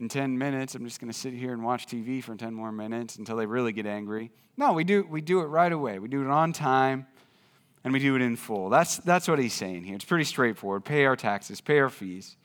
in 0.00 0.08
10 0.08 0.38
minutes, 0.38 0.74
I'm 0.74 0.84
just 0.86 0.98
going 0.98 1.12
to 1.12 1.18
sit 1.18 1.34
here 1.34 1.52
and 1.52 1.62
watch 1.62 1.86
TV 1.86 2.24
for 2.24 2.34
10 2.34 2.54
more 2.54 2.72
minutes 2.72 3.16
until 3.16 3.36
they 3.36 3.44
really 3.44 3.72
get 3.72 3.84
angry. 3.84 4.30
No, 4.56 4.72
we 4.72 4.82
do, 4.82 5.06
we 5.08 5.20
do 5.20 5.40
it 5.40 5.44
right 5.44 5.70
away. 5.70 5.98
We 5.98 6.08
do 6.08 6.22
it 6.22 6.28
on 6.28 6.54
time 6.54 7.06
and 7.84 7.92
we 7.92 7.98
do 7.98 8.16
it 8.16 8.22
in 8.22 8.36
full. 8.36 8.70
That's, 8.70 8.96
that's 8.96 9.28
what 9.28 9.38
he's 9.38 9.52
saying 9.52 9.84
here. 9.84 9.94
It's 9.94 10.04
pretty 10.04 10.24
straightforward. 10.24 10.86
Pay 10.86 11.04
our 11.04 11.16
taxes, 11.16 11.60
pay 11.60 11.78
our 11.78 11.90
fees. 11.90 12.36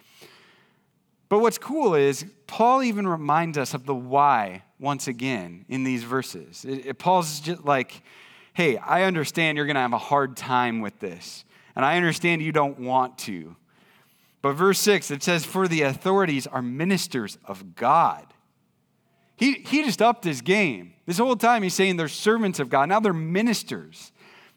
But 1.29 1.39
what's 1.39 1.57
cool 1.57 1.95
is 1.95 2.25
Paul 2.45 2.83
even 2.83 3.07
reminds 3.07 3.57
us 3.57 3.73
of 3.73 3.85
the 3.85 3.95
why 3.95 4.63
once 4.79 5.07
again 5.07 5.65
in 5.69 5.83
these 5.83 6.03
verses. 6.03 6.65
It, 6.65 6.85
it, 6.85 6.99
Paul's 6.99 7.39
just 7.39 7.63
like, 7.65 8.01
hey, 8.53 8.77
I 8.77 9.03
understand 9.03 9.57
you're 9.57 9.65
going 9.65 9.75
to 9.75 9.81
have 9.81 9.93
a 9.93 9.97
hard 9.97 10.35
time 10.37 10.81
with 10.81 10.99
this, 10.99 11.45
and 11.75 11.85
I 11.85 11.97
understand 11.97 12.41
you 12.41 12.51
don't 12.51 12.79
want 12.79 13.17
to. 13.19 13.55
But 14.41 14.53
verse 14.53 14.79
6, 14.79 15.11
it 15.11 15.23
says, 15.23 15.43
For 15.43 15.67
the 15.67 15.81
authorities 15.83 16.45
are 16.45 16.61
ministers 16.61 17.37
of 17.45 17.75
God. 17.75 18.25
He, 19.37 19.53
he 19.53 19.83
just 19.83 20.01
upped 20.01 20.23
his 20.23 20.41
game. 20.41 20.93
This 21.05 21.17
whole 21.17 21.35
time 21.35 21.63
he's 21.63 21.73
saying 21.73 21.97
they're 21.97 22.07
servants 22.07 22.59
of 22.59 22.69
God. 22.69 22.89
Now 22.89 22.99
they're 22.99 23.13
ministers. 23.13 24.11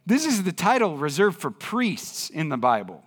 This 0.06 0.24
is 0.24 0.42
the 0.42 0.52
title 0.52 0.96
reserved 0.96 1.40
for 1.40 1.50
priests 1.50 2.30
in 2.30 2.48
the 2.48 2.56
Bible. 2.56 3.02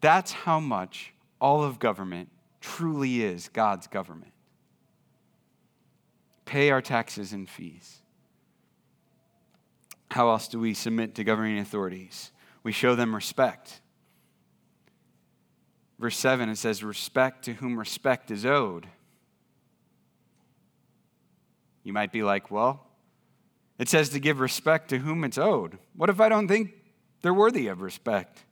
That's 0.00 0.32
how 0.32 0.60
much 0.60 1.12
all 1.40 1.62
of 1.62 1.78
government 1.78 2.28
truly 2.60 3.22
is 3.22 3.48
God's 3.48 3.86
government. 3.86 4.32
Pay 6.50 6.72
our 6.72 6.82
taxes 6.82 7.32
and 7.32 7.48
fees. 7.48 7.98
How 10.10 10.30
else 10.30 10.48
do 10.48 10.58
we 10.58 10.74
submit 10.74 11.14
to 11.14 11.22
governing 11.22 11.60
authorities? 11.60 12.32
We 12.64 12.72
show 12.72 12.96
them 12.96 13.14
respect. 13.14 13.80
Verse 16.00 16.16
7, 16.16 16.48
it 16.48 16.56
says, 16.58 16.82
Respect 16.82 17.44
to 17.44 17.52
whom 17.52 17.78
respect 17.78 18.32
is 18.32 18.44
owed. 18.44 18.88
You 21.84 21.92
might 21.92 22.10
be 22.10 22.24
like, 22.24 22.50
Well, 22.50 22.84
it 23.78 23.88
says 23.88 24.08
to 24.08 24.18
give 24.18 24.40
respect 24.40 24.88
to 24.88 24.98
whom 24.98 25.22
it's 25.22 25.38
owed. 25.38 25.78
What 25.94 26.10
if 26.10 26.18
I 26.18 26.28
don't 26.28 26.48
think 26.48 26.72
they're 27.22 27.32
worthy 27.32 27.68
of 27.68 27.80
respect? 27.80 28.42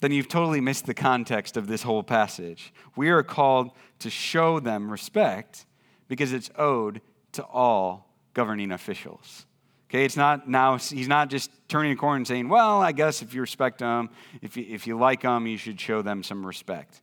Then 0.00 0.10
you've 0.10 0.28
totally 0.28 0.62
missed 0.62 0.86
the 0.86 0.94
context 0.94 1.58
of 1.58 1.66
this 1.66 1.82
whole 1.82 2.02
passage. 2.02 2.72
We 2.96 3.10
are 3.10 3.22
called 3.22 3.72
to 3.98 4.08
show 4.08 4.58
them 4.58 4.90
respect 4.90 5.65
because 6.08 6.32
it's 6.32 6.50
owed 6.56 7.00
to 7.32 7.44
all 7.44 8.14
governing 8.34 8.72
officials. 8.72 9.46
Okay, 9.88 10.04
it's 10.04 10.16
not 10.16 10.48
now, 10.48 10.78
he's 10.78 11.08
not 11.08 11.30
just 11.30 11.50
turning 11.68 11.92
a 11.92 11.96
corner 11.96 12.16
and 12.16 12.26
saying, 12.26 12.48
well, 12.48 12.80
I 12.82 12.92
guess 12.92 13.22
if 13.22 13.34
you 13.34 13.40
respect 13.40 13.78
them, 13.78 14.10
if 14.42 14.56
you, 14.56 14.66
if 14.68 14.86
you 14.86 14.98
like 14.98 15.22
them, 15.22 15.46
you 15.46 15.56
should 15.56 15.80
show 15.80 16.02
them 16.02 16.22
some 16.22 16.44
respect. 16.44 17.00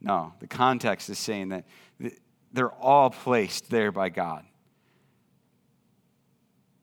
No, 0.00 0.32
the 0.38 0.46
context 0.46 1.10
is 1.10 1.18
saying 1.18 1.50
that 1.50 1.64
they're 2.52 2.72
all 2.72 3.10
placed 3.10 3.70
there 3.70 3.90
by 3.90 4.08
God. 4.08 4.44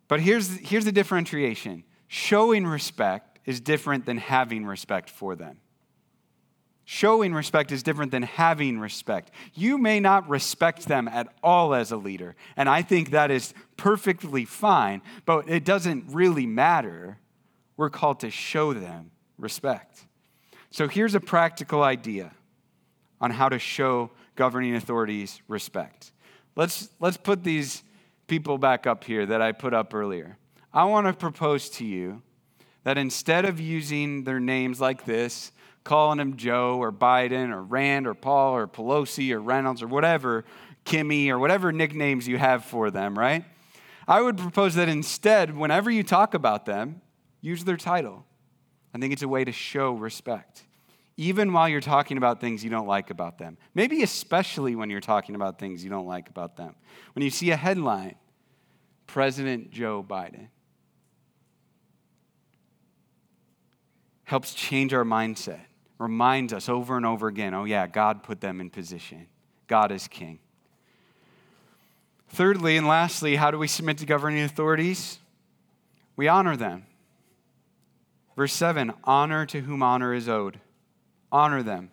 But 0.07 0.19
here's, 0.19 0.49
here's 0.57 0.85
the 0.85 0.91
differentiation 0.91 1.83
showing 2.07 2.65
respect 2.65 3.39
is 3.45 3.61
different 3.61 4.05
than 4.05 4.17
having 4.17 4.65
respect 4.65 5.09
for 5.09 5.35
them. 5.35 5.59
Showing 6.91 7.35
respect 7.35 7.71
is 7.71 7.83
different 7.83 8.11
than 8.11 8.23
having 8.23 8.79
respect. 8.79 9.29
You 9.53 9.77
may 9.77 9.99
not 9.99 10.27
respect 10.27 10.87
them 10.87 11.07
at 11.07 11.27
all 11.43 11.75
as 11.75 11.91
a 11.91 11.97
leader, 11.97 12.35
and 12.57 12.67
I 12.67 12.81
think 12.81 13.11
that 13.11 13.29
is 13.29 13.53
perfectly 13.77 14.43
fine, 14.43 15.03
but 15.23 15.47
it 15.47 15.63
doesn't 15.63 16.05
really 16.07 16.47
matter. 16.47 17.19
We're 17.77 17.91
called 17.91 18.21
to 18.21 18.31
show 18.31 18.73
them 18.73 19.11
respect. 19.37 20.07
So 20.71 20.87
here's 20.87 21.13
a 21.13 21.19
practical 21.19 21.83
idea 21.83 22.31
on 23.21 23.29
how 23.29 23.49
to 23.49 23.59
show 23.59 24.09
governing 24.35 24.73
authorities 24.73 25.43
respect. 25.47 26.11
Let's, 26.55 26.89
let's 26.99 27.17
put 27.17 27.43
these 27.43 27.83
people 28.25 28.57
back 28.57 28.87
up 28.87 29.03
here 29.03 29.27
that 29.27 29.43
I 29.43 29.51
put 29.51 29.75
up 29.75 29.93
earlier. 29.93 30.39
I 30.73 30.85
want 30.85 31.05
to 31.05 31.13
propose 31.13 31.69
to 31.69 31.85
you 31.85 32.23
that 32.83 32.97
instead 32.97 33.45
of 33.45 33.59
using 33.59 34.23
their 34.23 34.39
names 34.39 34.81
like 34.81 35.05
this, 35.05 35.51
calling 35.89 36.19
them 36.19 36.37
Joe 36.37 36.77
or 36.77 36.91
Biden 36.91 37.51
or 37.51 37.63
Rand 37.63 38.05
or 38.05 38.13
Paul 38.13 38.55
or 38.55 38.67
Pelosi 38.67 39.31
or 39.31 39.41
Reynolds 39.41 39.81
or 39.81 39.87
whatever, 39.87 40.45
Kimmy 40.85 41.29
or 41.29 41.39
whatever 41.39 41.71
nicknames 41.71 42.27
you 42.27 42.37
have 42.37 42.63
for 42.63 42.91
them, 42.91 43.17
right? 43.17 43.43
I 44.07 44.21
would 44.21 44.37
propose 44.37 44.75
that 44.75 44.87
instead, 44.87 45.57
whenever 45.57 45.89
you 45.89 46.03
talk 46.03 46.35
about 46.35 46.67
them, 46.67 47.01
use 47.41 47.63
their 47.63 47.75
title. 47.75 48.23
I 48.93 48.99
think 48.99 49.13
it's 49.13 49.23
a 49.23 49.27
way 49.27 49.43
to 49.43 49.51
show 49.51 49.93
respect, 49.93 50.63
even 51.17 51.53
while 51.53 51.67
you're 51.67 51.81
talking 51.81 52.17
about 52.17 52.39
things 52.39 52.63
you 52.63 52.69
don't 52.69 52.87
like 52.87 53.09
about 53.09 53.39
them. 53.39 53.57
Maybe 53.73 54.03
especially 54.03 54.75
when 54.75 54.91
you're 54.91 55.01
talking 55.01 55.33
about 55.33 55.57
things 55.57 55.83
you 55.83 55.89
don't 55.89 56.07
like 56.07 56.29
about 56.29 56.55
them. 56.55 56.75
When 57.15 57.23
you 57.23 57.31
see 57.31 57.49
a 57.49 57.55
headline, 57.55 58.13
President 59.07 59.71
Joe 59.71 60.05
Biden, 60.07 60.49
helps 64.25 64.53
change 64.53 64.93
our 64.93 65.03
mindset 65.03 65.61
reminds 65.99 66.53
us 66.53 66.67
over 66.67 66.97
and 66.97 67.05
over 67.05 67.27
again 67.27 67.53
oh, 67.53 67.65
yeah, 67.65 67.85
God 67.85 68.23
put 68.23 68.41
them 68.41 68.59
in 68.59 68.71
position. 68.71 69.27
God 69.67 69.91
is 69.91 70.07
king. 70.07 70.39
Thirdly 72.29 72.77
and 72.77 72.87
lastly, 72.87 73.35
how 73.35 73.51
do 73.51 73.59
we 73.59 73.67
submit 73.67 73.97
to 73.99 74.05
governing 74.05 74.43
authorities? 74.43 75.19
We 76.15 76.27
honor 76.27 76.55
them. 76.55 76.85
Verse 78.35 78.53
7 78.53 78.93
honor 79.03 79.45
to 79.47 79.61
whom 79.61 79.83
honor 79.83 80.13
is 80.13 80.29
owed. 80.29 80.59
Honor 81.31 81.61
them. 81.61 81.91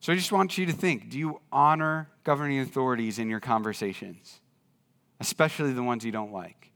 So 0.00 0.12
I 0.12 0.16
just 0.16 0.32
want 0.32 0.58
you 0.58 0.66
to 0.66 0.72
think 0.72 1.08
do 1.08 1.18
you 1.18 1.40
honor 1.50 2.10
governing 2.24 2.60
authorities 2.60 3.18
in 3.18 3.30
your 3.30 3.40
conversations, 3.40 4.40
especially 5.20 5.72
the 5.72 5.82
ones 5.82 6.04
you 6.04 6.12
don't 6.12 6.32
like? 6.32 6.73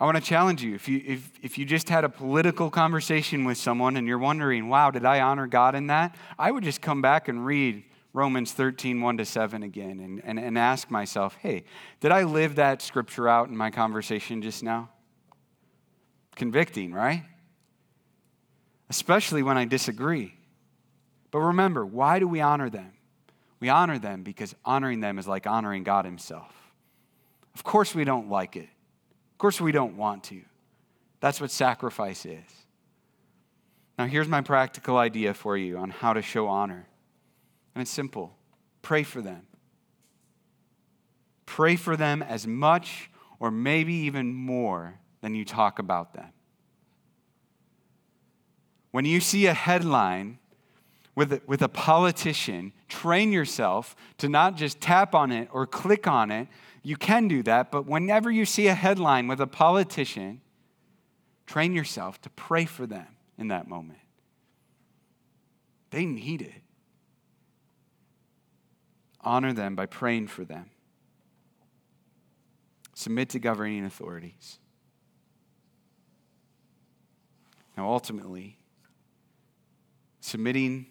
I 0.00 0.04
want 0.04 0.16
to 0.16 0.22
challenge 0.22 0.62
you. 0.62 0.74
If 0.74 0.88
you, 0.88 1.02
if, 1.06 1.30
if 1.42 1.58
you 1.58 1.64
just 1.64 1.88
had 1.88 2.04
a 2.04 2.08
political 2.08 2.68
conversation 2.68 3.44
with 3.44 3.58
someone 3.58 3.96
and 3.96 4.06
you're 4.06 4.18
wondering, 4.18 4.68
wow, 4.68 4.90
did 4.90 5.04
I 5.04 5.20
honor 5.20 5.46
God 5.46 5.74
in 5.74 5.86
that? 5.86 6.16
I 6.38 6.50
would 6.50 6.64
just 6.64 6.82
come 6.82 7.00
back 7.00 7.28
and 7.28 7.46
read 7.46 7.84
Romans 8.12 8.52
13, 8.52 9.00
1 9.00 9.16
to 9.18 9.24
7 9.24 9.62
again 9.62 10.00
and, 10.00 10.20
and, 10.24 10.38
and 10.38 10.58
ask 10.58 10.90
myself, 10.90 11.36
hey, 11.40 11.64
did 12.00 12.10
I 12.10 12.24
live 12.24 12.56
that 12.56 12.82
scripture 12.82 13.28
out 13.28 13.48
in 13.48 13.56
my 13.56 13.70
conversation 13.70 14.42
just 14.42 14.62
now? 14.62 14.88
Convicting, 16.34 16.92
right? 16.92 17.24
Especially 18.90 19.42
when 19.42 19.56
I 19.56 19.64
disagree. 19.64 20.34
But 21.30 21.38
remember, 21.38 21.86
why 21.86 22.18
do 22.18 22.28
we 22.28 22.40
honor 22.40 22.68
them? 22.68 22.92
We 23.60 23.68
honor 23.68 23.98
them 23.98 24.22
because 24.22 24.54
honoring 24.64 25.00
them 25.00 25.18
is 25.18 25.26
like 25.26 25.46
honoring 25.46 25.84
God 25.84 26.04
Himself. 26.04 26.52
Of 27.54 27.64
course, 27.64 27.94
we 27.94 28.04
don't 28.04 28.28
like 28.28 28.56
it. 28.56 28.68
Of 29.34 29.38
course, 29.38 29.60
we 29.60 29.72
don't 29.72 29.96
want 29.96 30.24
to. 30.24 30.40
That's 31.20 31.40
what 31.40 31.50
sacrifice 31.50 32.24
is. 32.24 32.44
Now, 33.98 34.06
here's 34.06 34.28
my 34.28 34.40
practical 34.40 34.96
idea 34.96 35.34
for 35.34 35.56
you 35.56 35.76
on 35.78 35.90
how 35.90 36.12
to 36.12 36.22
show 36.22 36.48
honor. 36.48 36.86
And 37.74 37.82
it's 37.82 37.90
simple 37.90 38.36
pray 38.82 39.02
for 39.02 39.20
them. 39.20 39.42
Pray 41.46 41.76
for 41.76 41.96
them 41.96 42.22
as 42.22 42.46
much 42.46 43.10
or 43.40 43.50
maybe 43.50 43.92
even 43.92 44.34
more 44.34 44.98
than 45.20 45.34
you 45.34 45.44
talk 45.44 45.78
about 45.78 46.14
them. 46.14 46.28
When 48.90 49.04
you 49.04 49.20
see 49.20 49.46
a 49.46 49.54
headline 49.54 50.38
with 51.14 51.32
a, 51.32 51.42
with 51.46 51.62
a 51.62 51.68
politician, 51.68 52.72
train 52.88 53.32
yourself 53.32 53.96
to 54.18 54.28
not 54.28 54.56
just 54.56 54.80
tap 54.80 55.14
on 55.14 55.32
it 55.32 55.48
or 55.52 55.66
click 55.66 56.06
on 56.06 56.30
it 56.30 56.48
you 56.84 56.96
can 56.96 57.28
do 57.28 57.42
that, 57.44 57.72
but 57.72 57.86
whenever 57.86 58.30
you 58.30 58.44
see 58.44 58.66
a 58.66 58.74
headline 58.74 59.26
with 59.26 59.40
a 59.40 59.46
politician, 59.46 60.42
train 61.46 61.72
yourself 61.72 62.20
to 62.20 62.30
pray 62.30 62.66
for 62.66 62.86
them 62.86 63.06
in 63.38 63.48
that 63.48 63.66
moment. 63.66 63.98
They 65.90 66.04
need 66.04 66.42
it. 66.42 66.62
Honor 69.22 69.54
them 69.54 69.74
by 69.74 69.86
praying 69.86 70.26
for 70.26 70.44
them. 70.44 70.68
Submit 72.92 73.30
to 73.30 73.38
governing 73.38 73.86
authorities. 73.86 74.58
Now, 77.78 77.88
ultimately, 77.88 78.58
submitting 80.20 80.86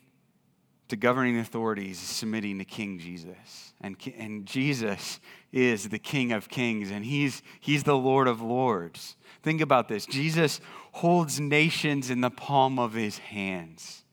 to 0.94 0.98
governing 0.98 1.40
authorities 1.40 1.98
submitting 1.98 2.60
to 2.60 2.66
King 2.66 3.00
Jesus. 3.00 3.74
And, 3.82 3.98
and 4.16 4.46
Jesus 4.46 5.20
is 5.52 5.90
the 5.90 5.98
King 5.98 6.32
of 6.32 6.50
kings, 6.50 6.92
and 6.92 7.04
he's, 7.04 7.42
he's 7.60 7.82
the 7.82 7.98
Lord 7.98 8.28
of 8.28 8.44
lords. 8.44 9.16
Think 9.42 9.60
about 9.60 9.88
this 9.88 10.06
Jesus 10.06 10.62
holds 10.92 11.40
nations 11.40 12.12
in 12.12 12.22
the 12.22 12.30
palm 12.30 12.78
of 12.78 12.94
his 12.94 13.18
hands. 13.18 14.04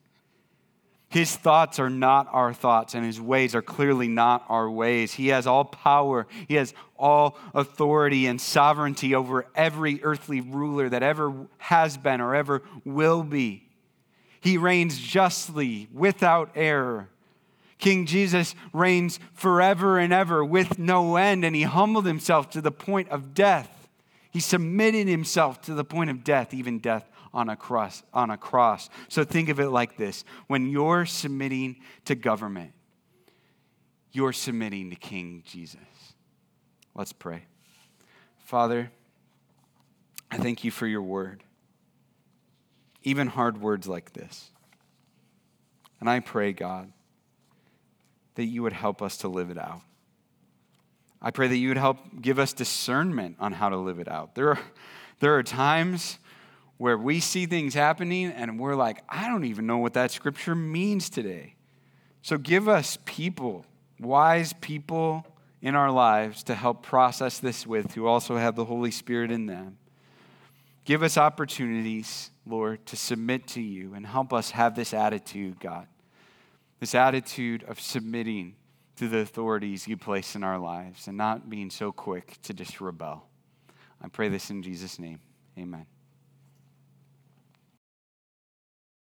His 1.11 1.37
thoughts 1.37 1.79
are 1.79 1.91
not 1.91 2.29
our 2.33 2.55
thoughts, 2.55 2.95
and 2.95 3.05
his 3.05 3.21
ways 3.21 3.55
are 3.55 3.61
clearly 3.61 4.09
not 4.09 4.47
our 4.49 4.71
ways. 4.71 5.13
He 5.13 5.29
has 5.29 5.47
all 5.47 5.67
power, 5.67 6.27
he 6.49 6.55
has 6.55 6.73
all 6.99 7.37
authority 7.53 8.27
and 8.27 8.41
sovereignty 8.41 9.15
over 9.15 9.47
every 9.55 10.03
earthly 10.03 10.41
ruler 10.41 10.89
that 10.89 11.03
ever 11.03 11.47
has 11.59 11.99
been 11.99 12.23
or 12.23 12.35
ever 12.35 12.63
will 12.87 13.23
be. 13.23 13.70
He 14.41 14.57
reigns 14.57 14.99
justly, 14.99 15.89
without 15.93 16.51
error. 16.55 17.11
King 17.79 18.07
Jesus 18.07 18.55
reigns 18.73 19.19
forever 19.33 19.99
and 19.99 20.13
ever 20.13 20.45
with 20.45 20.79
no 20.79 21.17
end, 21.17 21.45
and 21.45 21.55
he 21.55 21.63
humbled 21.63 22.07
himself 22.07 22.51
to 22.51 22.61
the 22.61 22.71
point 22.71 23.09
of 23.11 23.35
death. 23.35 23.89
He 24.31 24.41
submitted 24.41 25.09
himself 25.09 25.61
to 25.63 25.75
the 25.75 25.85
point 25.85 26.11
of 26.11 26.25
death, 26.25 26.55
even 26.55 26.79
death 26.79 27.09
on 27.35 27.49
a 27.49 27.57
cross. 27.57 28.03
On 28.15 28.31
a 28.31 28.37
cross. 28.37 28.89
So 29.09 29.25
think 29.25 29.49
of 29.49 29.61
it 29.61 29.71
like 29.71 29.97
this 29.97 30.25
when 30.47 30.71
you're 30.71 31.07
submitting 31.07 31.81
to 32.05 32.15
government, 32.15 32.73
you're 34.13 34.33
submitting 34.33 34.91
to 34.91 34.97
King 34.97 35.43
Jesus. 35.47 35.81
Let's 36.95 37.13
pray. 37.13 37.45
Father, 38.39 38.91
I 40.31 40.39
thank 40.39 40.65
you 40.65 40.71
for 40.71 40.87
your 40.87 41.03
word 41.03 41.43
even 43.03 43.27
hard 43.27 43.61
words 43.61 43.89
like 43.89 44.13
this. 44.13 44.51
And 46.01 46.09
I 46.09 46.21
pray, 46.21 46.53
God, 46.53 46.93
that 48.35 48.45
you 48.45 48.63
would 48.63 48.73
help 48.73 49.03
us 49.03 49.19
to 49.19 49.29
live 49.29 49.51
it 49.51 49.59
out. 49.59 49.83
I 51.23 51.31
pray 51.31 51.49
that 51.49 51.57
you 51.57 51.69
would 51.69 51.77
help 51.77 51.99
give 52.21 52.39
us 52.39 52.53
discernment 52.53 53.37
on 53.39 53.53
how 53.53 53.69
to 53.69 53.77
live 53.77 53.99
it 53.99 54.09
out. 54.09 54.35
There 54.35 54.51
are, 54.51 54.59
there 55.19 55.37
are 55.37 55.43
times 55.43 56.19
where 56.79 56.97
we 56.97 57.21
see 57.21 57.45
things 57.45 57.75
happening 57.75 58.27
and 58.27 58.59
we're 58.59 58.75
like, 58.75 59.05
I 59.07 59.29
don't 59.29 59.45
even 59.45 59.67
know 59.67 59.79
what 59.79 59.93
that 59.95 60.11
scripture 60.11 60.55
means 60.55 61.11
today. 61.11 61.57
So 62.23 62.39
give 62.39 62.69
us 62.69 62.99
people, 63.05 63.67
wise 63.99 64.55
people 64.63 65.27
in 65.61 65.75
our 65.75 65.91
lives 65.91 66.43
to 66.45 66.55
help 66.55 66.83
process 66.83 67.39
this 67.39 67.67
with, 67.67 67.93
who 67.93 68.07
also 68.07 68.39
have 68.39 68.57
the 68.57 68.65
Holy 68.65 68.91
Spirit 68.91 69.31
in 69.31 69.45
them. 69.45 69.77
Give 70.87 71.03
us 71.03 71.19
opportunities, 71.19 72.31
Lord, 72.51 72.85
to 72.87 72.97
submit 72.97 73.47
to 73.49 73.63
you 73.63 73.95
and 73.95 74.07
help 74.07 74.33
us 74.33 74.51
have 74.51 74.75
this 74.75 74.93
attitude, 74.93 75.61
God. 75.61 75.87
This 76.81 76.95
attitude 76.95 77.63
of 77.65 77.81
submitting 77.81 78.57
to 78.97 79.09
the 79.09 79.19
authorities 79.19 79.87
you 79.89 79.97
place 79.97 80.35
in 80.35 80.43
our 80.43 80.59
lives 80.59 81.09
and 81.09 81.17
not 81.17 81.49
being 81.49 81.71
so 81.71 81.93
quick 81.93 82.37
to 82.43 82.53
just 82.53 82.81
rebel. 82.81 83.27
I 84.03 84.09
pray 84.09 84.29
this 84.29 84.51
in 84.51 84.63
Jesus' 84.63 84.99
name. 84.99 85.21
Amen. 85.59 85.87